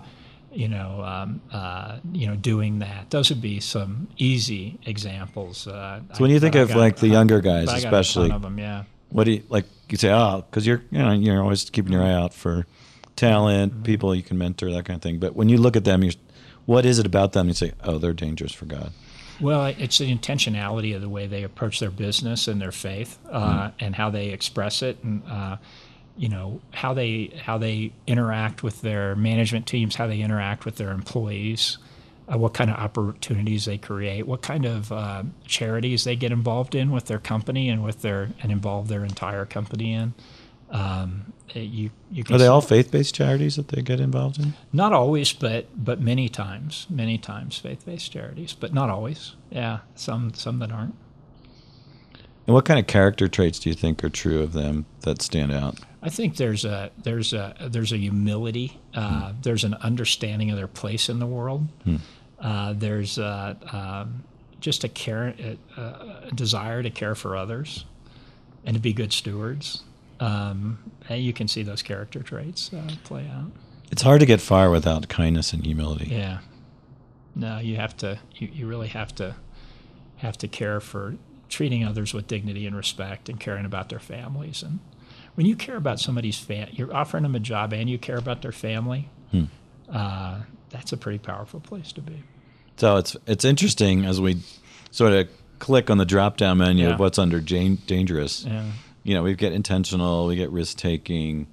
you 0.51 0.67
know, 0.67 1.01
um, 1.03 1.41
uh, 1.51 1.99
you 2.11 2.27
know, 2.27 2.35
doing 2.35 2.79
that. 2.79 3.09
Those 3.09 3.29
would 3.29 3.41
be 3.41 3.59
some 3.61 4.07
easy 4.17 4.79
examples. 4.85 5.65
Uh, 5.67 6.01
So 6.13 6.21
when 6.21 6.31
you 6.31 6.39
think 6.41 6.55
of 6.55 6.75
like 6.75 6.97
the 6.97 7.07
younger 7.07 7.39
guys, 7.41 7.71
especially, 7.71 8.29
them, 8.29 8.57
yeah. 8.59 8.83
what 9.09 9.25
do 9.25 9.31
you 9.31 9.43
like? 9.49 9.65
You 9.89 9.97
say, 9.97 10.11
oh, 10.11 10.45
because 10.49 10.65
you're 10.67 10.81
you 10.91 10.99
know 10.99 11.11
you're 11.13 11.41
always 11.41 11.69
keeping 11.69 11.91
your 11.93 12.03
eye 12.03 12.13
out 12.13 12.33
for 12.33 12.65
talent, 13.15 13.73
Mm-hmm. 13.73 13.83
people 13.83 14.15
you 14.15 14.23
can 14.23 14.37
mentor, 14.37 14.71
that 14.71 14.85
kind 14.85 14.97
of 14.97 15.01
thing. 15.01 15.19
But 15.19 15.35
when 15.35 15.49
you 15.49 15.57
look 15.57 15.75
at 15.75 15.83
them, 15.85 16.03
you 16.03 16.11
what 16.65 16.85
is 16.85 16.97
it 16.97 17.05
about 17.05 17.33
them? 17.33 17.47
You 17.47 17.53
say, 17.53 17.73
oh, 17.83 17.97
they're 17.99 18.13
dangerous 18.13 18.51
for 18.51 18.65
God. 18.65 18.91
Well, 19.39 19.65
it's 19.65 19.97
the 19.97 20.15
intentionality 20.15 20.95
of 20.95 21.01
the 21.01 21.09
way 21.09 21.27
they 21.27 21.43
approach 21.43 21.79
their 21.79 21.91
business 21.91 22.47
and 22.47 22.61
their 22.61 22.71
faith, 22.71 23.19
uh, 23.29 23.71
and 23.79 23.93
how 23.95 24.09
they 24.09 24.29
express 24.29 24.81
it, 24.81 25.03
and 25.03 25.21
uh, 25.29 25.57
you 26.17 26.29
know 26.29 26.61
how 26.71 26.93
they 26.93 27.33
how 27.43 27.57
they 27.57 27.91
interact 28.07 28.63
with 28.63 28.81
their 28.81 29.15
management 29.15 29.67
teams, 29.67 29.95
how 29.95 30.07
they 30.07 30.21
interact 30.21 30.63
with 30.63 30.77
their 30.77 30.91
employees, 30.91 31.77
uh, 32.31 32.37
what 32.37 32.53
kind 32.53 32.69
of 32.71 32.77
opportunities 32.77 33.65
they 33.65 33.77
create, 33.77 34.25
what 34.25 34.41
kind 34.41 34.65
of 34.65 34.91
uh, 34.91 35.23
charities 35.45 36.05
they 36.05 36.15
get 36.15 36.31
involved 36.31 36.73
in 36.73 36.91
with 36.91 37.05
their 37.05 37.19
company 37.19 37.69
and 37.69 37.83
with 37.83 38.01
their 38.01 38.29
and 38.41 38.51
involve 38.51 38.87
their 38.87 39.03
entire 39.03 39.45
company 39.45 39.93
in. 39.93 40.13
Um, 40.75 41.33
you 41.53 41.89
you 42.11 42.23
can 42.23 42.35
Are 42.35 42.37
they 42.37 42.47
all 42.47 42.61
faith-based 42.61 43.15
charities 43.15 43.55
that 43.55 43.69
they 43.69 43.81
get 43.81 43.99
involved 43.99 44.39
in? 44.39 44.53
not 44.73 44.91
always, 44.93 45.31
but 45.31 45.67
but 45.75 46.01
many 46.01 46.27
times, 46.27 46.85
many 46.89 47.17
times 47.17 47.57
faith-based 47.57 48.11
charities, 48.11 48.53
but 48.53 48.73
not 48.73 48.89
always. 48.89 49.35
Yeah, 49.51 49.79
some 49.95 50.33
some 50.33 50.59
that 50.59 50.71
aren't. 50.71 50.95
And 52.47 52.53
what 52.53 52.65
kind 52.65 52.79
of 52.79 52.87
character 52.87 53.27
traits 53.27 53.57
do 53.59 53.69
you 53.69 53.75
think 53.75 54.03
are 54.03 54.09
true 54.09 54.41
of 54.43 54.53
them 54.53 54.85
that 55.01 55.21
stand 55.21 55.51
out? 55.51 55.79
I 56.03 56.09
think 56.09 56.35
there's 56.37 56.65
a 56.65 56.91
there's 57.01 57.33
a 57.33 57.55
there's 57.69 57.91
a 57.91 57.97
humility. 57.97 58.79
Uh, 58.93 59.33
There's 59.41 59.63
an 59.63 59.73
understanding 59.75 60.51
of 60.51 60.57
their 60.57 60.67
place 60.67 61.09
in 61.09 61.19
the 61.19 61.25
world. 61.25 61.67
Uh, 62.39 62.73
there's 62.73 63.17
a, 63.17 63.57
um, 63.71 64.23
just 64.59 64.83
a 64.83 64.89
care, 64.89 65.33
a, 65.77 65.81
a 65.81 66.31
desire 66.35 66.83
to 66.83 66.89
care 66.91 67.15
for 67.15 67.35
others, 67.35 67.85
and 68.65 68.75
to 68.75 68.81
be 68.81 68.93
good 68.93 69.11
stewards. 69.13 69.81
Um, 70.19 70.91
and 71.09 71.21
you 71.21 71.33
can 71.33 71.47
see 71.47 71.63
those 71.63 71.81
character 71.81 72.21
traits 72.21 72.71
uh, 72.73 72.89
play 73.03 73.27
out. 73.27 73.51
It's 73.91 74.01
hard 74.01 74.19
to 74.21 74.25
get 74.25 74.41
far 74.41 74.69
without 74.71 75.07
kindness 75.09 75.53
and 75.53 75.65
humility. 75.65 76.07
Yeah. 76.11 76.39
No, 77.35 77.59
you 77.59 77.75
have 77.75 77.95
to. 77.97 78.19
You, 78.35 78.49
you 78.51 78.67
really 78.67 78.87
have 78.87 79.13
to 79.15 79.35
have 80.17 80.37
to 80.37 80.47
care 80.47 80.79
for 80.79 81.15
treating 81.49 81.83
others 81.83 82.13
with 82.13 82.27
dignity 82.27 82.65
and 82.65 82.75
respect, 82.75 83.29
and 83.29 83.39
caring 83.39 83.65
about 83.65 83.89
their 83.89 83.99
families. 83.99 84.63
And 84.63 84.79
when 85.35 85.45
you 85.45 85.55
care 85.55 85.75
about 85.75 85.99
somebody's 85.99 86.37
fam, 86.39 86.69
you're 86.71 86.93
offering 86.95 87.23
them 87.23 87.35
a 87.35 87.39
job, 87.39 87.73
and 87.73 87.89
you 87.89 87.97
care 87.97 88.17
about 88.17 88.41
their 88.41 88.51
family. 88.53 89.09
Hmm. 89.31 89.43
Uh, 89.91 90.39
that's 90.69 90.91
a 90.93 90.97
pretty 90.97 91.19
powerful 91.19 91.59
place 91.59 91.91
to 91.91 92.01
be. 92.01 92.23
So 92.77 92.97
it's 92.97 93.15
it's 93.27 93.45
interesting 93.45 94.05
as 94.05 94.19
we 94.19 94.37
sort 94.91 95.13
of 95.13 95.27
click 95.59 95.89
on 95.89 95.97
the 95.97 96.05
drop 96.05 96.37
down 96.37 96.57
menu 96.57 96.87
Yeah. 96.87 96.93
of 96.93 96.99
what's 96.99 97.19
under 97.19 97.39
dangerous. 97.39 98.45
Yeah. 98.45 98.71
You 99.05 99.13
know, 99.13 99.23
we 99.23 99.35
get 99.35 99.53
intentional, 99.53 100.25
we 100.27 100.35
get 100.35 100.49
risk 100.49 100.77
taking, 100.77 101.47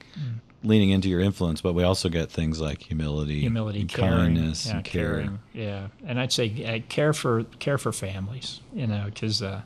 leaning 0.65 0.89
into 0.91 1.09
your 1.09 1.21
influence, 1.21 1.61
but 1.61 1.75
we 1.75 1.83
also 1.85 2.09
get 2.09 2.31
things 2.31 2.61
like 2.61 2.83
humility, 2.83 3.41
Humility, 3.41 3.81
and 3.83 3.89
caring, 3.91 4.11
kindness, 4.35 4.67
yeah, 4.67 4.73
and 4.77 4.85
care. 4.85 5.13
caring, 5.13 5.39
yeah. 5.53 5.87
And 6.07 6.19
I'd 6.19 6.33
say 6.33 6.65
uh, 6.65 6.89
care 6.89 7.13
for 7.13 7.45
care 7.61 7.77
for 7.79 7.93
families. 7.93 8.61
You 8.75 8.87
know, 8.87 9.05
because 9.05 9.43
uh, 9.43 9.61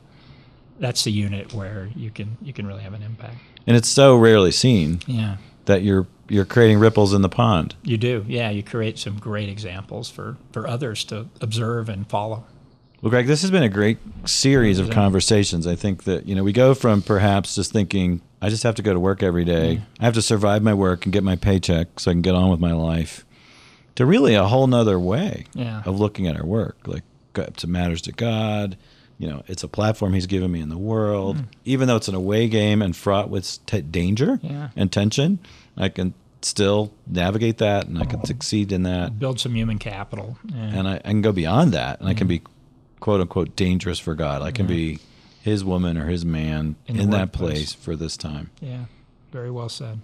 that's 0.80 1.04
the 1.04 1.12
unit 1.12 1.54
where 1.54 1.88
you 1.94 2.10
can 2.10 2.36
you 2.42 2.52
can 2.52 2.66
really 2.66 2.82
have 2.82 2.92
an 2.92 3.02
impact. 3.02 3.36
And 3.68 3.76
it's 3.76 3.88
so 3.88 4.16
rarely 4.16 4.50
seen 4.50 5.00
Yeah. 5.06 5.36
that 5.66 5.82
you're 5.82 6.06
you're 6.28 6.44
creating 6.44 6.80
ripples 6.80 7.14
in 7.14 7.22
the 7.22 7.28
pond. 7.28 7.76
You 7.84 7.96
do, 7.98 8.24
yeah. 8.26 8.50
You 8.50 8.64
create 8.64 8.98
some 8.98 9.16
great 9.18 9.48
examples 9.48 10.10
for, 10.10 10.36
for 10.50 10.66
others 10.66 11.04
to 11.04 11.28
observe 11.40 11.88
and 11.88 12.04
follow. 12.08 12.44
Well, 13.02 13.10
Greg, 13.10 13.26
this 13.26 13.42
has 13.42 13.50
been 13.50 13.62
a 13.62 13.68
great 13.68 13.98
series 14.24 14.78
of 14.78 14.90
conversations. 14.90 15.66
I 15.66 15.76
think 15.76 16.04
that 16.04 16.26
you 16.26 16.34
know 16.34 16.42
we 16.42 16.52
go 16.52 16.74
from 16.74 17.02
perhaps 17.02 17.54
just 17.54 17.72
thinking 17.72 18.22
I 18.40 18.48
just 18.48 18.62
have 18.62 18.74
to 18.76 18.82
go 18.82 18.92
to 18.92 19.00
work 19.00 19.22
every 19.22 19.44
day. 19.44 19.82
I 20.00 20.04
have 20.04 20.14
to 20.14 20.22
survive 20.22 20.62
my 20.62 20.74
work 20.74 21.04
and 21.04 21.12
get 21.12 21.22
my 21.22 21.36
paycheck 21.36 22.00
so 22.00 22.10
I 22.10 22.14
can 22.14 22.22
get 22.22 22.34
on 22.34 22.50
with 22.50 22.60
my 22.60 22.72
life, 22.72 23.24
to 23.96 24.06
really 24.06 24.34
a 24.34 24.44
whole 24.44 24.66
nother 24.66 24.98
way 24.98 25.46
Yeah. 25.54 25.82
of 25.84 25.98
looking 25.98 26.26
at 26.26 26.36
our 26.36 26.46
work. 26.46 26.78
Like 26.86 27.02
it 27.36 27.66
matters 27.66 28.02
to 28.02 28.12
God. 28.12 28.76
You 29.18 29.28
know, 29.28 29.42
it's 29.46 29.62
a 29.62 29.68
platform 29.68 30.12
He's 30.12 30.26
given 30.26 30.50
me 30.52 30.60
in 30.60 30.68
the 30.68 30.78
world. 30.78 31.38
Hmm. 31.38 31.44
Even 31.64 31.88
though 31.88 31.96
it's 31.96 32.08
an 32.08 32.14
away 32.14 32.48
game 32.48 32.82
and 32.82 32.94
fraught 32.94 33.30
with 33.30 33.64
t- 33.66 33.80
danger 33.80 34.38
Yeah. 34.42 34.68
and 34.76 34.92
tension, 34.92 35.38
I 35.76 35.88
can 35.88 36.12
still 36.42 36.92
navigate 37.06 37.58
that 37.58 37.86
and 37.86 37.98
I 37.98 38.04
can 38.04 38.20
oh. 38.22 38.26
succeed 38.26 38.72
in 38.72 38.82
that 38.84 39.18
Build 39.18 39.40
some 39.40 39.54
human 39.54 39.78
capital. 39.78 40.38
Yeah. 40.44 40.56
and 40.56 40.88
I, 40.88 40.96
I 40.96 41.08
can 41.08 41.22
go 41.22 41.32
beyond 41.32 41.72
that 41.72 42.00
and 42.00 42.08
I 42.08 42.14
can 42.14 42.26
hmm. 42.26 42.34
be 42.34 42.42
quote 43.00 43.20
unquote 43.20 43.56
dangerous 43.56 43.98
for 43.98 44.14
God. 44.14 44.42
I 44.42 44.50
can 44.50 44.66
be 44.66 44.98
his 45.42 45.64
woman 45.64 45.96
or 45.96 46.06
his 46.06 46.24
man 46.24 46.76
In 46.86 46.98
in, 46.98 47.10
that 47.10 47.32
place 47.32 47.72
for 47.72 47.94
this 47.96 48.16
time. 48.16 48.50
yeah. 48.60 48.84
Very 49.32 49.50
well 49.50 49.68
said. 49.68 50.00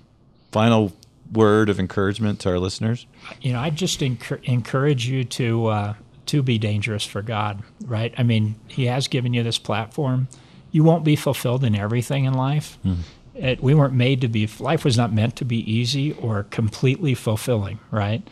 Final 0.51 0.93
word 1.33 1.69
of 1.71 1.81
encouragement 1.81 2.39
to 2.41 2.51
our 2.51 2.59
listeners. 2.59 3.07
You 3.41 3.53
know, 3.55 3.61
I 3.61 3.71
just 3.71 4.01
encour- 4.01 4.43
encourage 4.45 5.07
you 5.09 5.25
to 5.25 5.67
uh, 5.67 5.95
to 6.27 6.43
be 6.43 6.59
dangerous 6.59 7.05
for 7.07 7.23
God. 7.23 7.63
Right? 7.85 8.13
I 8.19 8.23
mean, 8.23 8.57
He 8.69 8.87
has 8.87 9.09
given 9.09 9.33
you 9.33 9.43
this 9.43 9.59
platform. 9.59 10.29
You 10.71 10.85
won't 10.85 11.05
be 11.05 11.17
fulfilled 11.17 11.65
in 11.65 11.75
everything 11.75 12.25
in 12.25 12.35
life. 12.35 12.79
It, 13.35 13.63
we 13.63 13.75
weren't 13.75 13.95
made 13.95 14.21
to 14.23 14.29
be. 14.29 14.47
Life 14.61 14.85
was 14.85 14.97
not 14.97 15.13
meant 15.13 15.37
to 15.37 15.45
be 15.45 15.59
easy 15.71 16.13
or 16.13 16.45
completely 16.45 17.15
fulfilling. 17.15 17.79
Right? 17.91 18.23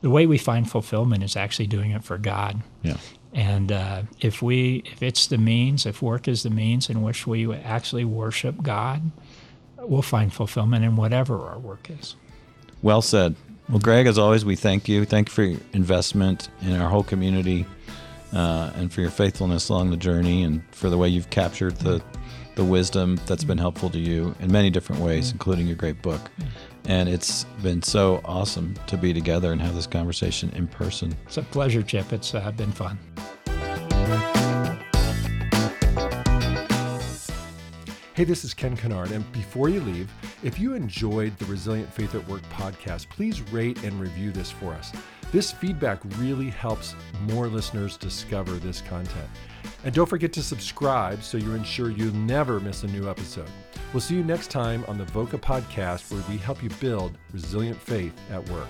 The 0.00 0.10
way 0.10 0.26
we 0.26 0.38
find 0.38 0.68
fulfillment 0.70 1.22
is 1.24 1.36
actually 1.36 1.66
doing 1.68 1.90
it 1.92 2.04
for 2.04 2.18
God. 2.18 2.60
Yeah. 2.82 2.96
And 3.38 3.70
uh, 3.70 4.02
if 4.20 4.42
we, 4.42 4.82
if 4.84 5.00
it's 5.00 5.28
the 5.28 5.38
means, 5.38 5.86
if 5.86 6.02
work 6.02 6.26
is 6.26 6.42
the 6.42 6.50
means 6.50 6.90
in 6.90 7.02
which 7.02 7.24
we 7.24 7.54
actually 7.54 8.04
worship 8.04 8.64
God, 8.64 9.12
we'll 9.76 10.02
find 10.02 10.32
fulfillment 10.32 10.84
in 10.84 10.96
whatever 10.96 11.46
our 11.46 11.60
work 11.60 11.88
is. 11.88 12.16
Well 12.82 13.00
said. 13.00 13.36
Well, 13.68 13.78
Greg, 13.78 14.08
as 14.08 14.18
always, 14.18 14.44
we 14.44 14.56
thank 14.56 14.88
you. 14.88 15.04
Thank 15.04 15.28
you 15.28 15.32
for 15.32 15.42
your 15.44 15.60
investment 15.72 16.48
in 16.62 16.72
our 16.80 16.88
whole 16.88 17.04
community 17.04 17.64
uh, 18.32 18.72
and 18.74 18.92
for 18.92 19.02
your 19.02 19.10
faithfulness 19.10 19.68
along 19.68 19.90
the 19.90 19.96
journey 19.96 20.42
and 20.42 20.64
for 20.72 20.90
the 20.90 20.98
way 20.98 21.08
you've 21.08 21.30
captured 21.30 21.76
the, 21.76 22.02
the 22.56 22.64
wisdom 22.64 23.20
that's 23.26 23.44
been 23.44 23.58
helpful 23.58 23.88
to 23.90 24.00
you 24.00 24.34
in 24.40 24.50
many 24.50 24.68
different 24.68 25.00
ways, 25.00 25.30
including 25.30 25.68
your 25.68 25.76
great 25.76 26.02
book. 26.02 26.28
And 26.84 27.08
it's 27.08 27.44
been 27.62 27.82
so 27.82 28.20
awesome 28.24 28.74
to 28.86 28.96
be 28.96 29.12
together 29.12 29.52
and 29.52 29.60
have 29.60 29.74
this 29.74 29.86
conversation 29.86 30.50
in 30.50 30.66
person. 30.68 31.14
It's 31.26 31.36
a 31.36 31.42
pleasure, 31.42 31.82
Chip. 31.82 32.12
It's 32.12 32.34
uh, 32.34 32.50
been 32.52 32.72
fun. 32.72 32.98
Hey, 38.18 38.24
this 38.24 38.44
is 38.44 38.52
Ken 38.52 38.76
Kennard. 38.76 39.12
And 39.12 39.30
before 39.30 39.68
you 39.68 39.80
leave, 39.80 40.10
if 40.42 40.58
you 40.58 40.74
enjoyed 40.74 41.38
the 41.38 41.44
Resilient 41.44 41.92
Faith 41.92 42.16
at 42.16 42.26
Work 42.26 42.42
podcast, 42.50 43.08
please 43.10 43.42
rate 43.52 43.84
and 43.84 44.00
review 44.00 44.32
this 44.32 44.50
for 44.50 44.72
us. 44.72 44.92
This 45.30 45.52
feedback 45.52 46.00
really 46.16 46.50
helps 46.50 46.96
more 47.28 47.46
listeners 47.46 47.96
discover 47.96 48.54
this 48.54 48.80
content. 48.80 49.28
And 49.84 49.94
don't 49.94 50.08
forget 50.08 50.32
to 50.34 50.42
subscribe 50.42 51.22
so 51.22 51.38
you 51.38 51.54
ensure 51.54 51.90
you'll 51.90 52.14
never 52.14 52.60
miss 52.60 52.82
a 52.82 52.88
new 52.88 53.08
episode. 53.08 53.48
We'll 53.92 54.00
see 54.00 54.16
you 54.16 54.24
next 54.24 54.50
time 54.50 54.84
on 54.88 54.98
the 54.98 55.04
Voca 55.04 55.40
podcast 55.40 56.10
where 56.12 56.22
we 56.28 56.36
help 56.36 56.62
you 56.62 56.70
build 56.80 57.16
resilient 57.32 57.80
faith 57.80 58.12
at 58.30 58.46
work. 58.50 58.68